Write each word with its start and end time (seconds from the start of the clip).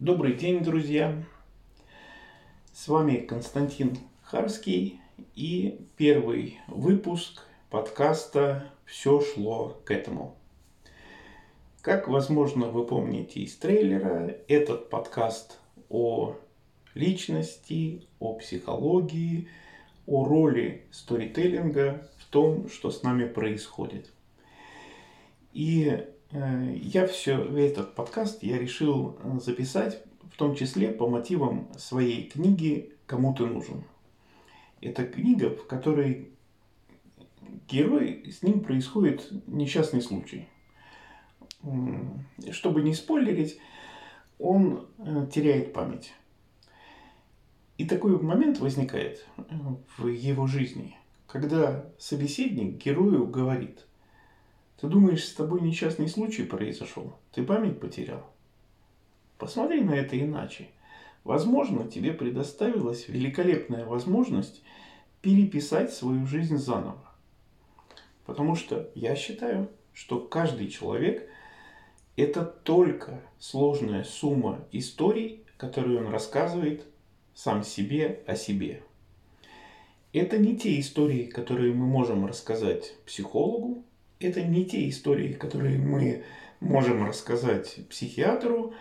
Добрый 0.00 0.32
день, 0.32 0.64
друзья! 0.64 1.14
С 2.72 2.88
вами 2.88 3.16
Константин 3.16 3.98
Харский 4.22 4.98
и 5.34 5.78
первый 5.98 6.58
выпуск 6.68 7.42
подкаста 7.68 8.72
«Все 8.86 9.20
шло 9.20 9.78
к 9.84 9.90
этому». 9.90 10.38
Как, 11.82 12.08
возможно, 12.08 12.68
вы 12.68 12.86
помните 12.86 13.40
из 13.40 13.54
трейлера, 13.56 14.38
этот 14.48 14.88
подкаст 14.88 15.58
о 15.90 16.34
личности, 16.94 18.06
о 18.20 18.32
психологии, 18.32 19.48
о 20.06 20.24
роли 20.24 20.86
сторителлинга 20.92 22.08
в 22.16 22.24
том, 22.30 22.70
что 22.70 22.90
с 22.90 23.02
нами 23.02 23.28
происходит. 23.28 24.10
И 25.52 26.06
я 26.32 27.06
все, 27.08 27.42
этот 27.58 27.94
подкаст 27.94 28.42
я 28.42 28.56
решил 28.58 29.18
э, 29.22 29.40
записать 29.40 30.04
в 30.32 30.36
том 30.36 30.54
числе 30.54 30.88
по 30.92 31.08
мотивам 31.08 31.68
своей 31.76 32.28
книги 32.28 32.92
«Кому 33.06 33.34
ты 33.34 33.46
нужен». 33.46 33.82
Это 34.80 35.04
книга, 35.04 35.50
в 35.50 35.66
которой 35.66 36.30
герой, 37.68 38.30
с 38.30 38.42
ним 38.42 38.60
происходит 38.60 39.28
несчастный 39.48 40.00
случай. 40.00 40.48
Чтобы 42.52 42.82
не 42.82 42.94
спойлерить, 42.94 43.58
он 44.38 44.86
э, 44.98 45.26
теряет 45.32 45.72
память. 45.72 46.12
И 47.76 47.86
такой 47.86 48.20
момент 48.22 48.60
возникает 48.60 49.26
в 49.98 50.06
его 50.06 50.46
жизни, 50.46 50.96
когда 51.26 51.86
собеседник 51.98 52.76
герою 52.76 53.26
говорит– 53.26 53.84
ты 54.80 54.86
думаешь, 54.86 55.24
с 55.26 55.34
тобой 55.34 55.60
несчастный 55.60 56.08
случай 56.08 56.44
произошел? 56.44 57.14
Ты 57.32 57.42
память 57.42 57.78
потерял? 57.80 58.24
Посмотри 59.36 59.82
на 59.82 59.92
это 59.92 60.18
иначе. 60.18 60.68
Возможно, 61.22 61.86
тебе 61.86 62.14
предоставилась 62.14 63.06
великолепная 63.08 63.84
возможность 63.84 64.62
переписать 65.20 65.92
свою 65.92 66.26
жизнь 66.26 66.56
заново. 66.56 67.04
Потому 68.24 68.54
что 68.54 68.90
я 68.94 69.14
считаю, 69.16 69.68
что 69.92 70.18
каждый 70.18 70.68
человек– 70.68 71.28
это 72.16 72.42
только 72.42 73.20
сложная 73.38 74.04
сумма 74.04 74.64
историй, 74.72 75.44
которые 75.58 75.98
он 75.98 76.10
рассказывает 76.10 76.86
сам 77.34 77.64
себе 77.64 78.22
о 78.26 78.34
себе. 78.34 78.82
Это 80.14 80.38
не 80.38 80.56
те 80.56 80.80
истории, 80.80 81.24
которые 81.24 81.74
мы 81.74 81.86
можем 81.86 82.24
рассказать 82.24 82.94
психологу, 83.04 83.84
это 84.20 84.42
не 84.42 84.66
те 84.66 84.88
истории, 84.88 85.32
которые 85.32 85.78
мы 85.78 86.22
можем 86.60 87.06
рассказать 87.06 87.80
психиатру 87.88 88.74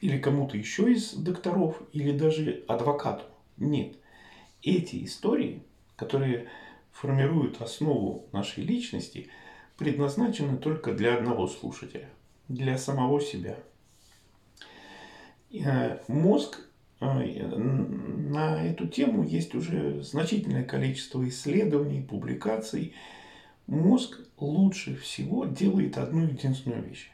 или 0.00 0.18
кому-то 0.18 0.56
еще 0.56 0.92
из 0.92 1.14
докторов, 1.14 1.80
или 1.92 2.16
даже 2.16 2.62
адвокату. 2.68 3.24
Нет. 3.56 3.96
Эти 4.62 5.04
истории, 5.04 5.62
которые 5.96 6.48
формируют 6.92 7.62
основу 7.62 8.28
нашей 8.32 8.64
личности, 8.64 9.28
предназначены 9.78 10.58
только 10.58 10.92
для 10.92 11.16
одного 11.16 11.46
слушателя, 11.46 12.08
для 12.48 12.76
самого 12.76 13.20
себя. 13.20 13.56
Э, 15.52 16.00
мозг 16.06 16.60
э, 17.00 17.06
на 17.06 18.62
эту 18.62 18.88
тему 18.88 19.24
есть 19.24 19.54
уже 19.54 20.02
значительное 20.02 20.64
количество 20.64 21.26
исследований, 21.26 22.02
публикаций– 22.02 22.94
Мозг 23.66 24.18
лучше 24.42 24.96
всего 24.96 25.44
делает 25.44 25.98
одну 25.98 26.24
единственную 26.24 26.82
вещь. 26.82 27.10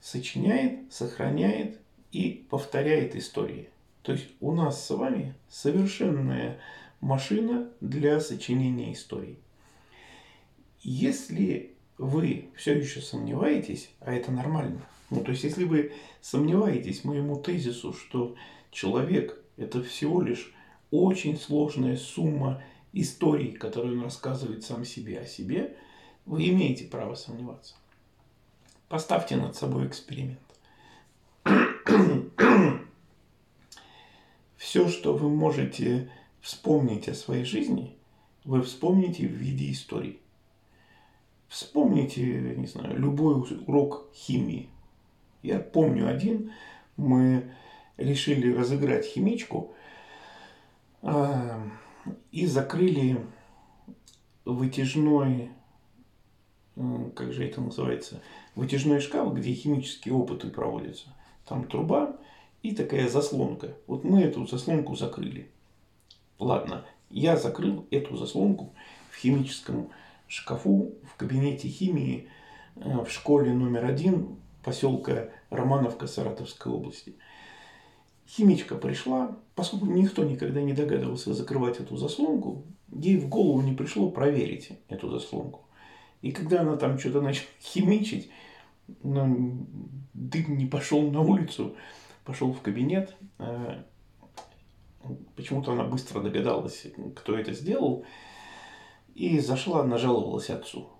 Сочиняет, 0.00 0.92
сохраняет 0.92 1.78
и 2.12 2.46
повторяет 2.48 3.14
истории. 3.16 3.68
То 4.02 4.12
есть 4.12 4.28
у 4.40 4.52
нас 4.52 4.84
с 4.84 4.90
вами 4.90 5.34
совершенная 5.48 6.58
машина 7.00 7.68
для 7.80 8.20
сочинения 8.20 8.92
историй. 8.92 9.38
Если 10.80 11.74
вы 11.98 12.50
все 12.56 12.78
еще 12.78 13.00
сомневаетесь, 13.00 13.90
а 14.00 14.12
это 14.12 14.30
нормально, 14.30 14.80
ну 15.10 15.22
то 15.22 15.32
есть 15.32 15.44
если 15.44 15.64
вы 15.64 15.92
сомневаетесь 16.20 17.04
моему 17.04 17.36
тезису, 17.36 17.92
что 17.92 18.36
человек 18.70 19.42
это 19.56 19.82
всего 19.82 20.22
лишь 20.22 20.54
очень 20.90 21.36
сложная 21.36 21.96
сумма 21.96 22.62
истории, 22.92 23.50
которые 23.50 23.96
он 23.96 24.04
рассказывает 24.04 24.62
сам 24.62 24.84
себе 24.84 25.20
о 25.20 25.26
себе, 25.26 25.76
вы 26.26 26.48
имеете 26.48 26.84
право 26.84 27.14
сомневаться. 27.14 27.74
Поставьте 28.88 29.36
над 29.36 29.56
собой 29.56 29.86
эксперимент. 29.86 30.40
Все, 34.56 34.88
что 34.88 35.14
вы 35.14 35.30
можете 35.30 36.10
вспомнить 36.40 37.08
о 37.08 37.14
своей 37.14 37.44
жизни, 37.44 37.96
вы 38.44 38.62
вспомните 38.62 39.26
в 39.26 39.32
виде 39.32 39.70
истории. 39.70 40.20
Вспомните, 41.48 42.22
не 42.56 42.66
знаю, 42.66 42.98
любой 42.98 43.40
урок 43.66 44.08
химии. 44.14 44.68
Я 45.42 45.60
помню 45.60 46.08
один, 46.08 46.52
мы 46.96 47.52
решили 47.96 48.52
разыграть 48.52 49.06
химичку. 49.06 49.74
А, 51.02 51.62
и 52.32 52.46
закрыли 52.46 53.24
вытяжной, 54.44 55.50
как 57.14 57.32
же 57.32 57.46
это 57.46 57.60
называется, 57.60 58.20
вытяжной 58.54 59.00
шкаф, 59.00 59.32
где 59.34 59.52
химические 59.52 60.14
опыты 60.14 60.48
проводятся. 60.48 61.08
Там 61.46 61.64
труба 61.64 62.16
и 62.62 62.74
такая 62.74 63.08
заслонка. 63.08 63.74
Вот 63.86 64.04
мы 64.04 64.22
эту 64.22 64.46
заслонку 64.46 64.94
закрыли. 64.94 65.50
Ладно, 66.38 66.84
я 67.10 67.36
закрыл 67.36 67.86
эту 67.90 68.16
заслонку 68.16 68.72
в 69.10 69.16
химическом 69.16 69.90
шкафу 70.28 70.92
в 71.04 71.16
кабинете 71.16 71.68
химии 71.68 72.28
э, 72.76 73.04
в 73.04 73.10
школе 73.10 73.52
номер 73.52 73.84
один 73.84 74.36
поселка 74.62 75.30
Романовка 75.50 76.06
Саратовской 76.06 76.72
области– 76.72 77.14
Химичка 78.28 78.74
пришла, 78.74 79.36
поскольку 79.54 79.86
никто 79.86 80.24
никогда 80.24 80.60
не 80.60 80.72
догадывался 80.72 81.32
закрывать 81.32 81.78
эту 81.78 81.96
заслонку, 81.96 82.64
ей 82.92 83.18
в 83.18 83.28
голову 83.28 83.62
не 83.62 83.72
пришло 83.72 84.10
проверить 84.10 84.70
эту 84.88 85.08
заслонку. 85.10 85.60
И 86.22 86.32
когда 86.32 86.60
она 86.60 86.76
там 86.76 86.98
что-то 86.98 87.20
начала 87.20 87.46
химичить, 87.60 88.30
ну, 89.02 89.66
дым 90.14 90.56
не 90.56 90.66
пошел 90.66 91.10
на 91.10 91.20
улицу, 91.20 91.76
пошел 92.24 92.52
в 92.52 92.60
кабинет. 92.60 93.16
Э, 93.38 93.82
почему-то 95.34 95.72
она 95.72 95.84
быстро 95.84 96.20
догадалась, 96.20 96.86
кто 97.14 97.38
это 97.38 97.52
сделал. 97.52 98.04
И 99.14 99.38
зашла, 99.40 99.84
нажаловалась 99.84 100.50
отцу. 100.50 100.90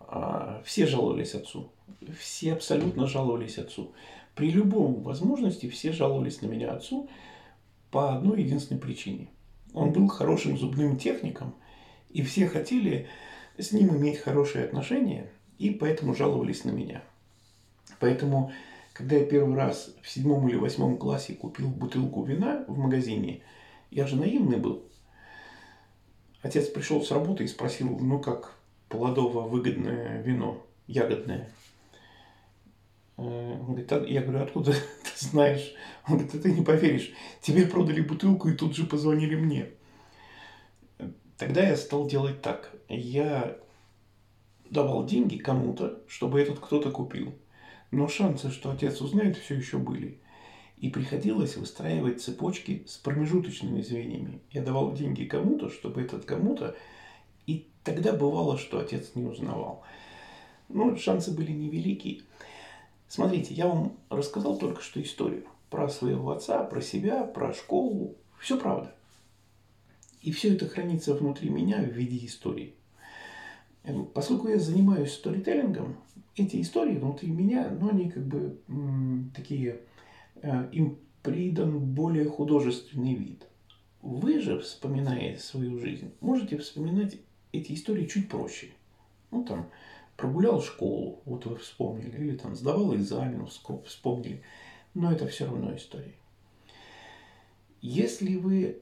А, 0.00 0.62
все 0.64 0.86
жаловались 0.86 1.34
отцу. 1.34 1.72
Все 2.18 2.52
абсолютно 2.52 3.06
жаловались 3.06 3.58
отцу. 3.58 3.92
При 4.34 4.50
любом 4.50 5.02
возможности 5.02 5.68
все 5.68 5.92
жаловались 5.92 6.42
на 6.42 6.46
меня 6.46 6.72
отцу 6.72 7.08
по 7.90 8.14
одной 8.14 8.42
единственной 8.42 8.80
причине. 8.80 9.28
Он 9.72 9.92
был 9.92 10.06
хорошим 10.08 10.56
зубным 10.56 10.96
техником, 10.96 11.54
и 12.10 12.22
все 12.22 12.46
хотели 12.46 13.08
с 13.58 13.72
ним 13.72 13.96
иметь 13.96 14.18
хорошие 14.18 14.64
отношения, 14.64 15.30
и 15.58 15.70
поэтому 15.70 16.14
жаловались 16.14 16.64
на 16.64 16.70
меня. 16.70 17.02
Поэтому, 18.00 18.52
когда 18.92 19.16
я 19.16 19.24
первый 19.24 19.56
раз 19.56 19.94
в 20.02 20.10
седьмом 20.10 20.48
или 20.48 20.56
восьмом 20.56 20.96
классе 20.96 21.34
купил 21.34 21.68
бутылку 21.68 22.24
вина 22.24 22.64
в 22.66 22.76
магазине, 22.76 23.42
я 23.90 24.06
же 24.06 24.16
наивный 24.16 24.58
был. 24.58 24.82
Отец 26.42 26.66
пришел 26.68 27.02
с 27.02 27.10
работы 27.10 27.44
и 27.44 27.48
спросил, 27.48 27.98
ну 27.98 28.18
как 28.18 28.54
плодово 28.88 29.42
выгодное 29.42 30.20
вино, 30.22 30.64
ягодное– 30.86 31.50
Э, 33.16 33.56
он 33.60 33.66
говорит, 33.66 33.92
«А, 33.92 34.04
я 34.04 34.22
говорю, 34.22 34.42
откуда 34.42 34.72
ты 34.72 34.78
знаешь? 35.26 35.74
Он 36.08 36.18
говорит, 36.18 36.42
ты 36.42 36.52
не 36.52 36.62
поверишь, 36.62 37.12
тебе 37.40 37.66
продали 37.66 38.00
бутылку 38.00 38.48
и 38.48 38.56
тут 38.56 38.76
же 38.76 38.84
позвонили 38.84 39.36
мне. 39.36 39.70
Тогда 41.38 41.62
я 41.66 41.76
стал 41.76 42.06
делать 42.06 42.42
так. 42.42 42.70
Я 42.88 43.56
давал 44.70 45.04
деньги 45.04 45.36
кому-то, 45.36 46.00
чтобы 46.06 46.40
этот 46.40 46.60
кто-то 46.60 46.90
купил. 46.90 47.34
Но 47.90 48.08
шансы, 48.08 48.50
что 48.50 48.70
отец 48.70 49.00
узнает, 49.00 49.36
все 49.36 49.54
еще 49.54 49.78
были. 49.78 50.20
И 50.76 50.90
приходилось 50.90 51.56
выстраивать 51.56 52.22
цепочки 52.22 52.84
с 52.86 52.96
промежуточными 52.96 53.80
звеньями. 53.80 54.40
Я 54.50 54.62
давал 54.62 54.92
деньги 54.92 55.24
кому-то, 55.24 55.70
чтобы 55.70 56.02
этот 56.02 56.24
кому-то... 56.24 56.76
И 57.46 57.68
тогда 57.84 58.14
бывало, 58.14 58.56
что 58.56 58.80
отец 58.80 59.12
не 59.14 59.26
узнавал. 59.26 59.82
Но 60.68 60.96
шансы 60.96 61.30
были 61.30 61.52
невеликие. 61.52 62.22
Смотрите, 63.06 63.52
я 63.52 63.68
вам 63.68 63.98
рассказал 64.08 64.56
только 64.56 64.80
что 64.80 65.02
историю 65.02 65.44
про 65.68 65.88
своего 65.88 66.30
отца, 66.30 66.64
про 66.64 66.80
себя, 66.80 67.24
про 67.24 67.52
школу. 67.52 68.16
Все 68.38 68.58
правда. 68.58 68.93
И 70.24 70.32
все 70.32 70.54
это 70.54 70.66
хранится 70.66 71.14
внутри 71.14 71.50
меня 71.50 71.82
в 71.82 71.92
виде 71.92 72.24
истории. 72.24 72.74
Эм, 73.82 74.06
поскольку 74.06 74.48
я 74.48 74.58
занимаюсь 74.58 75.12
сторителлингом, 75.12 75.98
эти 76.34 76.62
истории 76.62 76.96
внутри 76.96 77.30
меня, 77.30 77.68
ну, 77.78 77.90
они 77.90 78.10
как 78.10 78.26
бы 78.26 78.58
м, 78.66 79.30
такие 79.36 79.82
э, 80.36 80.68
им 80.72 80.98
придан 81.22 81.78
более 81.78 82.24
художественный 82.24 83.14
вид. 83.14 83.46
Вы 84.00 84.40
же, 84.40 84.60
вспоминая 84.60 85.36
свою 85.36 85.78
жизнь, 85.78 86.10
можете 86.22 86.56
вспоминать 86.56 87.18
эти 87.52 87.74
истории 87.74 88.06
чуть 88.06 88.30
проще. 88.30 88.68
Ну, 89.30 89.44
там, 89.44 89.68
прогулял 90.16 90.62
школу, 90.62 91.20
вот 91.26 91.44
вы 91.44 91.56
вспомнили, 91.56 92.16
или 92.16 92.36
там 92.38 92.54
сдавал 92.54 92.94
экзамен, 92.94 93.46
вспомнили. 93.84 94.42
Но 94.94 95.12
это 95.12 95.26
все 95.26 95.44
равно 95.44 95.76
история. 95.76 96.14
Если 97.82 98.36
вы 98.36 98.80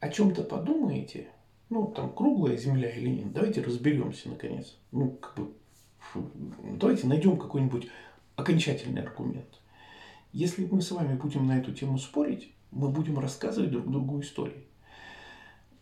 о 0.00 0.08
чем-то 0.08 0.42
подумаете, 0.42 1.28
ну, 1.68 1.86
там, 1.86 2.12
круглая 2.12 2.56
земля 2.56 2.90
или 2.90 3.08
нет, 3.08 3.32
давайте 3.32 3.62
разберемся, 3.62 4.28
наконец. 4.28 4.76
Ну, 4.90 5.10
как 5.12 5.36
бы, 5.36 5.52
давайте 6.78 7.06
найдем 7.06 7.38
какой-нибудь 7.38 7.86
окончательный 8.34 9.02
аргумент. 9.02 9.60
Если 10.32 10.66
мы 10.66 10.80
с 10.80 10.90
вами 10.90 11.16
будем 11.16 11.46
на 11.46 11.58
эту 11.58 11.72
тему 11.72 11.98
спорить, 11.98 12.52
мы 12.70 12.88
будем 12.88 13.18
рассказывать 13.18 13.70
друг 13.70 13.90
другу 13.90 14.20
истории. 14.20 14.66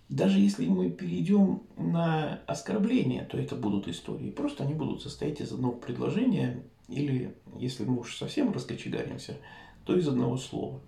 Даже 0.08 0.38
если 0.40 0.66
мы 0.66 0.90
перейдем 0.90 1.62
на 1.76 2.40
оскорбление, 2.46 3.24
то 3.24 3.38
это 3.38 3.56
будут 3.56 3.88
истории. 3.88 4.30
Просто 4.30 4.64
они 4.64 4.72
будут 4.72 5.02
состоять 5.02 5.40
из 5.40 5.52
одного 5.52 5.74
предложения 5.74 6.62
или, 6.88 7.34
если 7.58 7.84
мы 7.84 8.00
уж 8.00 8.16
совсем 8.16 8.50
раскочегаримся, 8.50 9.36
то 9.84 9.96
из 9.96 10.08
одного 10.08 10.38
слова. 10.38 10.80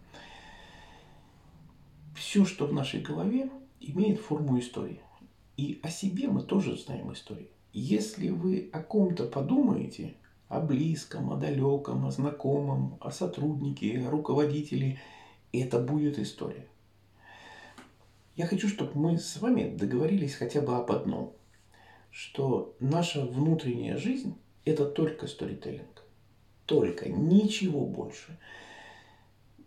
Все, 2.20 2.44
что 2.44 2.67
в 2.67 2.72
нашей 2.75 3.00
голове, 3.00 3.49
имеет 3.81 4.20
форму 4.20 4.58
истории. 4.58 5.00
И 5.56 5.81
о 5.82 5.88
себе 5.88 6.28
мы 6.28 6.43
тоже 6.43 6.76
знаем 6.76 7.11
истории. 7.14 7.49
Если 7.72 8.28
вы 8.28 8.69
о 8.75 8.82
ком-то 8.82 9.25
подумаете, 9.25 10.12
о 10.49 10.61
близком, 10.61 11.32
о 11.32 11.37
далеком, 11.37 12.05
о 12.05 12.11
знакомом, 12.11 12.99
о 13.00 13.11
сотруднике, 13.11 14.06
о 14.06 14.11
руководителе, 14.11 15.00
это 15.50 15.81
будет 15.81 16.19
история. 16.19 16.67
Я 18.37 18.46
хочу, 18.46 18.69
чтобы 18.69 19.00
мы 19.00 19.17
с 19.17 19.40
вами 19.40 19.75
договорились 19.75 20.34
хотя 20.34 20.61
бы 20.61 20.76
об 20.76 20.93
одном, 20.93 21.32
что 22.11 22.76
наша 22.81 23.25
внутренняя 23.25 23.96
жизнь– 23.96 24.34
это 24.67 24.84
только 24.84 25.26
сторителлинг. 25.26 26.05
Только, 26.67 27.08
ничего 27.08 27.87
больше. 27.87 28.38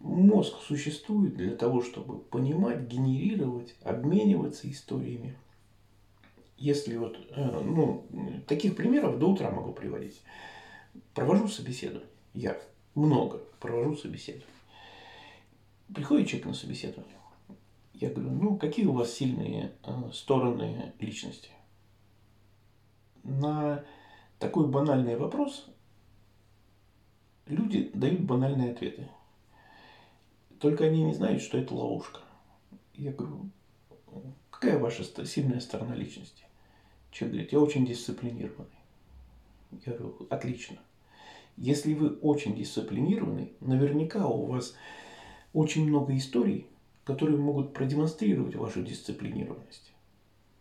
Мозг 0.03 0.55
существует 0.67 1.37
для 1.37 1.55
того, 1.55 1.81
чтобы 1.81 2.19
понимать, 2.19 2.81
генерировать, 2.81 3.73
обмениваться 3.81 4.69
историями. 4.69 5.37
Если 6.57 6.97
вот, 6.97 7.17
э, 7.29 7.61
ну, 7.63 8.05
таких 8.45 8.75
примеров 8.75 9.17
до 9.17 9.27
утра 9.27 9.49
могу 9.49 9.71
приводить. 9.71 10.21
Провожу 11.13 11.47
собеседование. 11.47 12.09
Я 12.33 12.59
много 12.95 13.37
провожу 13.61 13.95
собеседование. 13.95 14.45
Приходит 15.95 16.27
человек 16.27 16.47
на 16.47 16.53
собеседование. 16.53 17.17
Я 17.93 18.09
говорю, 18.09 18.31
ну, 18.31 18.57
какие 18.57 18.85
у 18.85 18.91
вас 18.91 19.13
сильные 19.13 19.71
э, 19.83 20.11
стороны 20.11 20.91
личности? 20.99 21.49
На 23.23 23.85
такой 24.37 24.67
банальный 24.67 25.15
вопрос 25.15 25.65
люди 27.45 27.89
дают 27.93 28.19
банальные 28.19 28.73
ответы. 28.73 29.07
Только 30.63 30.85
они 30.85 31.03
не 31.03 31.13
знают, 31.13 31.41
что 31.41 31.57
это 31.57 31.73
ловушка. 31.73 32.21
Я 32.93 33.11
говорю, 33.11 33.49
какая 34.49 34.79
ваша 34.79 35.03
сильная 35.25 35.59
сторона 35.59 35.93
личности? 35.93 36.45
Человек 37.11 37.33
говорит, 37.33 37.51
я 37.51 37.59
очень 37.59 37.85
дисциплинированный. 37.85 38.79
Я 39.85 39.91
говорю, 39.91 40.25
отлично. 40.29 40.77
Если 41.57 41.93
вы 41.93 42.11
очень 42.15 42.55
дисциплинированы, 42.55 43.51
наверняка 43.59 44.25
у 44.25 44.45
вас 44.45 44.73
очень 45.51 45.85
много 45.85 46.15
историй, 46.15 46.67
которые 47.03 47.37
могут 47.37 47.73
продемонстрировать 47.73 48.55
вашу 48.55 48.83
дисциплинированность. 48.83 49.91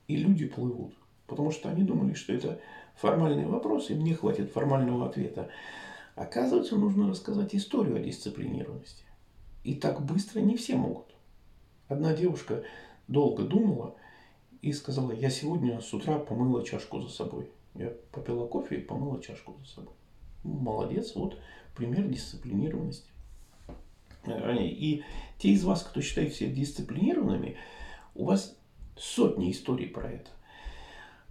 И 0.08 0.16
люди 0.16 0.48
плывут, 0.48 0.94
потому 1.28 1.52
что 1.52 1.68
они 1.68 1.84
думали, 1.84 2.14
что 2.14 2.32
это 2.32 2.60
формальный 2.96 3.46
вопрос, 3.46 3.88
и 3.90 3.94
мне 3.94 4.16
хватит 4.16 4.50
формального 4.50 5.08
ответа. 5.08 5.48
Оказывается, 6.16 6.74
нужно 6.74 7.08
рассказать 7.08 7.54
историю 7.54 7.98
о 7.98 8.00
дисциплинированности. 8.00 9.04
И 9.64 9.74
так 9.74 10.04
быстро 10.04 10.40
не 10.40 10.56
все 10.56 10.76
могут. 10.76 11.06
Одна 11.88 12.14
девушка 12.14 12.64
долго 13.06 13.44
думала 13.44 13.94
и 14.60 14.72
сказала, 14.72 15.12
я 15.12 15.30
сегодня 15.30 15.80
с 15.80 15.92
утра 15.94 16.18
помыла 16.18 16.64
чашку 16.64 17.00
за 17.00 17.08
собой. 17.08 17.50
Я 17.74 17.92
попила 18.10 18.46
кофе 18.46 18.76
и 18.76 18.82
помыла 18.82 19.22
чашку 19.22 19.56
за 19.60 19.66
собой. 19.66 19.94
Молодец, 20.42 21.14
вот 21.14 21.38
пример 21.76 22.08
дисциплинированности. 22.08 23.08
И 24.26 25.02
те 25.38 25.48
из 25.48 25.64
вас, 25.64 25.82
кто 25.82 26.00
считает 26.00 26.34
себя 26.34 26.50
дисциплинированными, 26.50 27.56
у 28.14 28.24
вас 28.24 28.56
сотни 28.96 29.50
историй 29.50 29.88
про 29.88 30.10
это. 30.10 30.30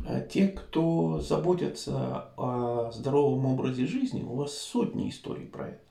А 0.05 0.19
те, 0.19 0.47
кто 0.47 1.19
заботятся 1.19 2.33
о 2.37 2.91
здоровом 2.91 3.45
образе 3.45 3.85
жизни, 3.85 4.23
у 4.23 4.35
вас 4.35 4.57
сотни 4.57 5.09
историй 5.09 5.45
про 5.45 5.69
это. 5.69 5.81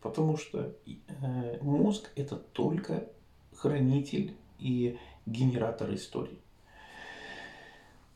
Потому 0.00 0.36
что 0.36 0.74
э, 0.86 1.58
мозг 1.62 2.10
это 2.16 2.36
только 2.36 3.08
хранитель 3.54 4.36
и 4.58 4.98
генератор 5.26 5.92
историй. 5.94 6.40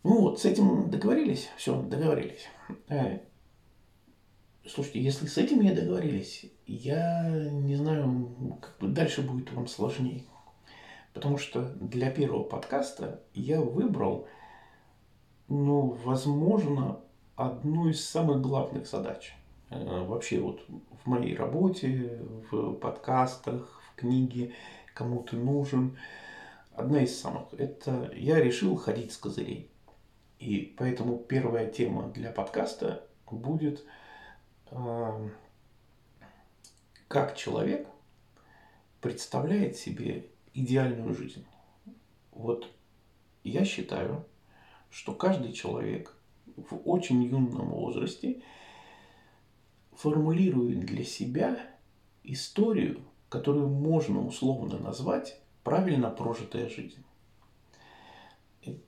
Ну 0.03 0.21
вот, 0.21 0.41
с 0.41 0.45
этим 0.45 0.91
договорились? 0.91 1.51
Все, 1.57 1.81
договорились. 1.83 2.47
Э, 2.89 3.19
слушайте, 4.67 5.03
если 5.03 5.27
с 5.27 5.37
этим 5.37 5.61
не 5.61 5.73
договорились, 5.73 6.47
я 6.67 7.29
не 7.51 7.77
знаю, 7.77 8.59
как 8.61 8.79
бы 8.79 8.89
дальше 8.89 9.23
будет 9.23 9.53
вам 9.53 9.67
сложнее. 9.67 10.25
Потому 11.13 11.39
что 11.39 11.63
для 11.81 12.11
первого 12.11 12.45
подкаста 12.45 13.23
я 13.35 13.61
выбрал, 13.61 14.29
ну, 15.49 15.99
возможно, 16.05 17.01
одну 17.35 17.89
из 17.89 18.05
самых 18.05 18.41
главных 18.41 18.87
задач. 18.87 19.35
Э, 19.71 20.05
вообще 20.05 20.41
вот 20.41 20.65
в 20.69 21.07
моей 21.07 21.35
работе, 21.35 22.21
в 22.51 22.75
подкастах, 22.75 23.81
в 23.89 23.95
книге 23.97 24.55
«Кому 24.95 25.23
ты 25.23 25.37
нужен». 25.37 25.97
Одна 26.73 27.03
из 27.03 27.19
самых. 27.19 27.53
Это 27.55 28.11
я 28.15 28.41
решил 28.41 28.77
ходить 28.77 29.13
с 29.13 29.17
козырей. 29.17 29.71
И 30.39 30.75
поэтому 30.79 31.19
первая 31.19 31.71
тема 31.71 32.11
для 32.11 32.31
подкаста 32.33 33.07
будет 33.31 33.85
э, 34.71 35.29
как 37.09 37.37
человек 37.37 37.87
представляет 39.01 39.77
себе 39.77 40.27
идеальную 40.55 41.15
жизнь. 41.15 41.45
Вот 42.33 42.71
я 43.45 43.65
считаю, 43.65 44.25
что 44.91 45.15
каждый 45.15 45.53
человек 45.53 46.17
в 46.57 46.81
очень 46.85 47.23
юном 47.23 47.71
возрасте 47.71 48.43
формулирует 50.01 50.87
для 50.87 51.05
себя 51.05 51.59
историю, 52.25 53.03
которую 53.29 53.69
можно 53.69 54.27
условно 54.27 54.79
назвать 54.79 55.39
правильно 55.63 56.11
прожитая 56.11 56.71
жизнь. 56.71 57.05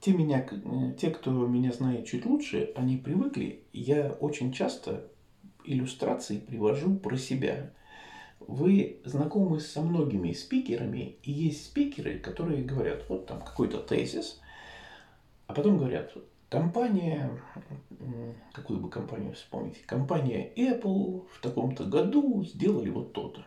Те, 0.00 0.12
меня, 0.12 0.46
те, 0.98 1.10
кто 1.10 1.30
меня 1.46 1.72
знает 1.72 2.06
чуть 2.06 2.24
лучше, 2.24 2.72
они 2.76 2.96
привыкли. 2.96 3.64
Я 3.72 4.12
очень 4.20 4.52
часто 4.52 5.10
иллюстрации 5.64 6.38
привожу 6.38 6.96
про 6.96 7.16
себя. 7.16 7.72
Вы 8.40 9.00
знакомы 9.04 9.60
со 9.60 9.82
многими 9.82 10.32
спикерами, 10.32 11.16
и 11.22 11.30
есть 11.30 11.66
спикеры, 11.66 12.18
которые 12.18 12.64
говорят, 12.64 13.04
вот 13.08 13.26
там 13.26 13.40
какой-то 13.40 13.78
тезис, 13.78 14.40
а 15.46 15.52
потом 15.52 15.78
говорят, 15.78 16.12
компания, 16.52 17.30
какую 18.52 18.78
бы 18.78 18.90
компанию 18.90 19.32
вспомнить, 19.32 19.80
компания 19.86 20.52
Apple 20.54 21.26
в 21.32 21.40
таком-то 21.40 21.84
году 21.84 22.44
сделали 22.44 22.90
вот 22.90 23.14
то-то. 23.14 23.46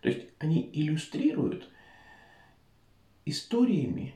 То 0.00 0.08
есть 0.08 0.28
они 0.38 0.70
иллюстрируют 0.72 1.68
историями 3.24 4.14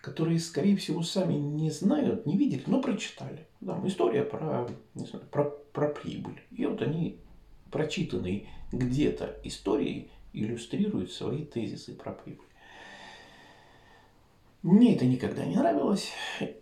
которые, 0.00 0.38
скорее 0.38 0.76
всего, 0.76 1.02
сами 1.02 1.34
не 1.34 1.70
знают, 1.70 2.24
не 2.24 2.36
видели, 2.36 2.62
но 2.66 2.80
прочитали. 2.80 3.46
Там 3.64 3.86
история 3.86 4.22
про, 4.22 4.68
не 4.94 5.06
знаю, 5.06 5.26
про, 5.26 5.44
про 5.44 5.88
прибыль. 5.88 6.40
И 6.52 6.64
вот 6.66 6.80
они, 6.82 7.18
прочитанные 7.72 8.46
где-то 8.72 9.36
истории, 9.42 10.10
иллюстрируют 10.32 11.10
свои 11.12 11.44
тезисы 11.44 11.94
про 11.94 12.12
прибыль. 12.12 12.46
Мне 14.62 14.96
это 14.96 15.06
никогда 15.06 15.44
не 15.44 15.56
нравилось. 15.56 16.10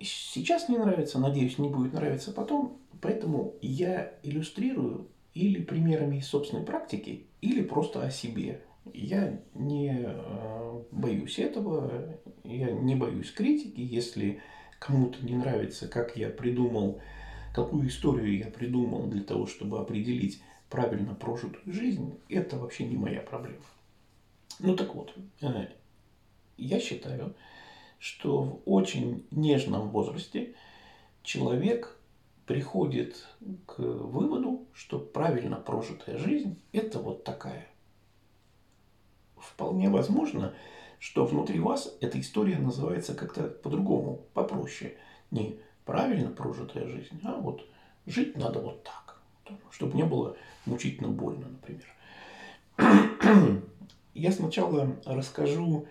Сейчас 0.00 0.68
не 0.68 0.76
нравится, 0.76 1.18
надеюсь, 1.18 1.58
не 1.58 1.68
будет 1.68 1.94
нравиться 1.94 2.32
потом. 2.32 2.78
Поэтому 3.00 3.54
я 3.62 4.14
иллюстрирую 4.22 5.08
или 5.34 5.62
примерами 5.62 6.16
из 6.16 6.26
собственной 6.26 6.64
практики, 6.64 7.26
или 7.40 7.62
просто 7.62 8.02
о 8.02 8.10
себе. 8.10 8.62
Я 8.92 9.40
не 9.54 10.04
э, 10.04 10.82
боюсь 10.90 11.38
этого, 11.38 12.18
я 12.44 12.70
не 12.70 12.94
боюсь 12.94 13.32
критики. 13.32 13.80
Если 13.80 14.40
кому-то 14.78 15.24
не 15.24 15.34
нравится, 15.34 15.88
как 15.88 16.16
я 16.16 16.28
придумал, 16.28 17.00
какую 17.54 17.88
историю 17.88 18.36
я 18.36 18.46
придумал 18.46 19.06
для 19.08 19.22
того, 19.22 19.46
чтобы 19.46 19.78
определить, 19.78 20.42
правильно 20.70 21.14
прожитую 21.14 21.72
жизнь, 21.72 22.18
это 22.28 22.58
вообще 22.58 22.86
не 22.86 22.96
моя 22.96 23.20
проблема. 23.20 23.64
Ну 24.58 24.74
так 24.76 24.94
вот, 24.94 25.14
э, 25.40 25.68
я 26.56 26.80
считаю, 26.80 27.34
что 27.98 28.42
в 28.42 28.62
очень 28.66 29.26
нежном 29.30 29.90
возрасте 29.90 30.54
человек 31.22 31.96
приходит 32.46 33.26
к 33.66 33.78
выводу, 33.78 34.66
что 34.72 34.98
правильно 34.98 35.56
прожитая 35.56 36.16
жизнь– 36.16 36.60
это 36.72 37.00
вот 37.00 37.24
такая. 37.24 37.66
Вполне 39.36 39.90
возможно, 39.90 40.54
что 40.98 41.24
внутри 41.26 41.58
вас 41.60 41.96
эта 42.00 42.20
история 42.20 42.58
называется 42.58 43.14
как-то 43.14 43.44
по-другому, 43.44 44.26
попроще. 44.32 44.96
Не 45.30 45.58
правильно 45.84 46.30
прожитая 46.30 46.86
жизнь, 46.86 47.20
а 47.24 47.36
вот 47.36 47.66
жить 48.06 48.36
надо 48.36 48.60
вот 48.60 48.84
так, 48.84 49.20
чтобы 49.70 49.96
не 49.96 50.04
было 50.04 50.36
мучительно 50.64 51.08
больно, 51.08 51.48
например. 51.48 51.86
Я 54.14 54.32
сначала 54.32 54.96
расскажу, 55.04 55.86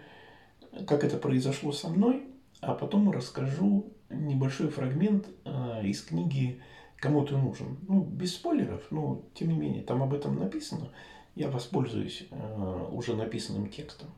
как 0.87 1.03
это 1.03 1.17
произошло 1.17 1.71
со 1.71 1.89
мной, 1.89 2.23
а 2.61 2.73
потом 2.73 3.11
расскажу 3.11 3.93
небольшой 4.09 4.69
фрагмент 4.69 5.27
а, 5.45 5.81
из 5.81 6.03
книги 6.03 6.61
«Кому 6.97 7.25
ты 7.25 7.37
нужен». 7.37 7.77
Ну, 7.87 8.01
без 8.03 8.35
спойлеров, 8.35 8.83
но 8.91 9.23
тем 9.33 9.49
не 9.49 9.57
менее, 9.57 9.83
там 9.83 10.03
об 10.03 10.13
этом 10.13 10.37
написано. 10.37 10.89
Я 11.35 11.49
воспользуюсь 11.49 12.27
а, 12.31 12.89
уже 12.91 13.15
написанным 13.15 13.69
текстом. 13.69 14.09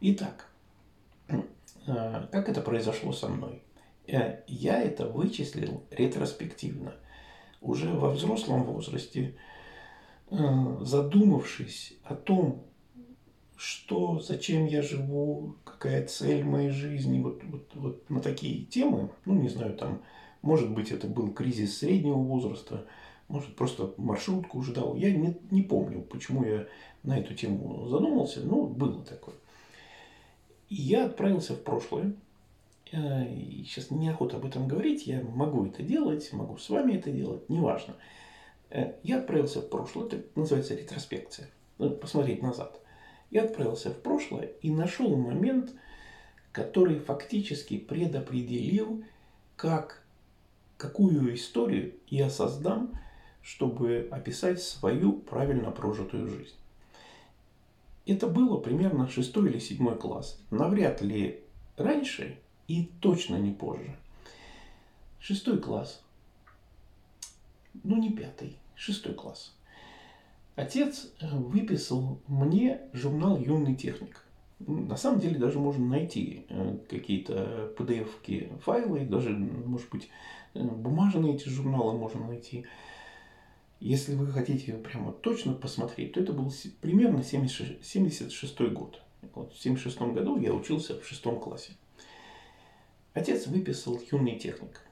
Итак, 0.00 0.48
а, 1.86 2.28
как 2.30 2.48
это 2.48 2.60
произошло 2.60 3.12
со 3.12 3.28
мной? 3.28 3.62
Э, 4.06 4.40
я 4.46 4.80
это 4.80 5.06
вычислил 5.06 5.82
ретроспективно. 5.90 6.94
Уже 7.60 7.92
во 7.92 8.10
взрослом 8.10 8.62
возрасте, 8.62 9.34
задумавшись 10.30 11.94
о 12.04 12.14
том, 12.14 12.67
что, 13.58 14.20
зачем 14.20 14.66
я 14.66 14.82
живу, 14.82 15.56
какая 15.64 16.06
цель 16.06 16.44
моей 16.44 16.70
жизни, 16.70 17.20
вот, 17.20 17.42
вот, 17.42 17.68
вот 17.74 18.08
на 18.08 18.20
такие 18.20 18.64
темы, 18.64 19.10
ну, 19.24 19.34
не 19.34 19.48
знаю, 19.48 19.74
там, 19.74 20.00
может 20.42 20.70
быть, 20.70 20.92
это 20.92 21.08
был 21.08 21.32
кризис 21.32 21.78
среднего 21.78 22.14
возраста, 22.14 22.86
может, 23.26 23.56
просто 23.56 23.92
маршрутку 23.96 24.62
ждал. 24.62 24.94
Я 24.94 25.10
не, 25.10 25.36
не 25.50 25.62
помню, 25.62 26.02
почему 26.02 26.44
я 26.44 26.68
на 27.02 27.18
эту 27.18 27.34
тему 27.34 27.88
задумался, 27.88 28.40
но 28.42 28.62
было 28.62 29.04
такое. 29.04 29.34
И 30.68 30.76
я 30.76 31.06
отправился 31.06 31.54
в 31.54 31.62
прошлое. 31.62 32.14
Э, 32.92 33.28
и 33.28 33.64
сейчас 33.64 33.90
неохота 33.90 34.36
об 34.36 34.46
этом 34.46 34.68
говорить, 34.68 35.08
я 35.08 35.20
могу 35.20 35.66
это 35.66 35.82
делать, 35.82 36.32
могу 36.32 36.58
с 36.58 36.70
вами 36.70 36.92
это 36.92 37.10
делать, 37.10 37.48
неважно. 37.48 37.96
Э, 38.70 38.92
я 39.02 39.18
отправился 39.18 39.62
в 39.62 39.68
прошлое, 39.68 40.06
это 40.06 40.22
называется 40.36 40.76
ретроспекция, 40.76 41.48
ну, 41.78 41.90
посмотреть 41.90 42.40
назад– 42.40 42.80
я 43.30 43.44
отправился 43.44 43.90
в 43.90 44.00
прошлое 44.00 44.52
и 44.62 44.70
нашел 44.70 45.16
момент, 45.16 45.74
который 46.52 46.98
фактически 46.98 47.78
предопределил, 47.78 49.04
как, 49.56 50.02
какую 50.76 51.34
историю 51.34 51.94
я 52.06 52.30
создам, 52.30 52.98
чтобы 53.42 54.08
описать 54.10 54.62
свою 54.62 55.12
правильно 55.12 55.70
прожитую 55.70 56.28
жизнь. 56.28 56.56
Это 58.06 58.26
было 58.26 58.58
примерно 58.58 59.08
шестой 59.08 59.50
или 59.50 59.58
седьмой 59.58 59.96
класс. 59.96 60.40
Навряд 60.50 61.02
ли 61.02 61.44
раньше 61.76 62.38
и 62.66 62.90
точно 63.00 63.36
не 63.36 63.52
позже. 63.52 63.96
Шестой 65.20 65.58
класс. 65.60 66.02
Ну, 67.84 67.96
не 67.96 68.10
пятый, 68.10 68.56
шестой 68.74 69.14
класс. 69.14 69.54
Отец 70.58 71.12
э, 71.20 71.28
выписал 71.30 72.20
мне 72.26 72.80
журнал 72.92 73.38
«Юный 73.38 73.76
техник». 73.76 74.24
На 74.58 74.96
самом 74.96 75.20
деле 75.20 75.38
даже 75.38 75.60
можно 75.60 75.86
найти 75.86 76.46
э, 76.48 76.78
какие-то 76.90 77.72
PDF 77.78 78.58
файлы, 78.58 79.04
даже, 79.04 79.30
может 79.30 79.88
быть, 79.90 80.08
э, 80.54 80.60
бумажные 80.64 81.36
эти 81.36 81.48
журналы 81.48 81.96
можно 81.96 82.26
найти. 82.26 82.66
Если 83.78 84.16
вы 84.16 84.26
хотите 84.26 84.72
прямо 84.72 85.12
точно 85.12 85.52
посмотреть, 85.52 86.14
то 86.14 86.20
это 86.20 86.32
был 86.32 86.52
примерно 86.80 87.22
76, 87.22 87.84
76 87.84 88.60
год. 88.72 89.00
Вот 89.36 89.52
в 89.52 89.62
76 89.62 89.96
году 90.12 90.40
я 90.40 90.52
учился 90.52 91.00
в 91.00 91.06
шестом 91.06 91.38
классе. 91.38 91.74
Отец 93.14 93.46
выписал 93.46 94.00
«Юный 94.10 94.36
техник». 94.40 94.87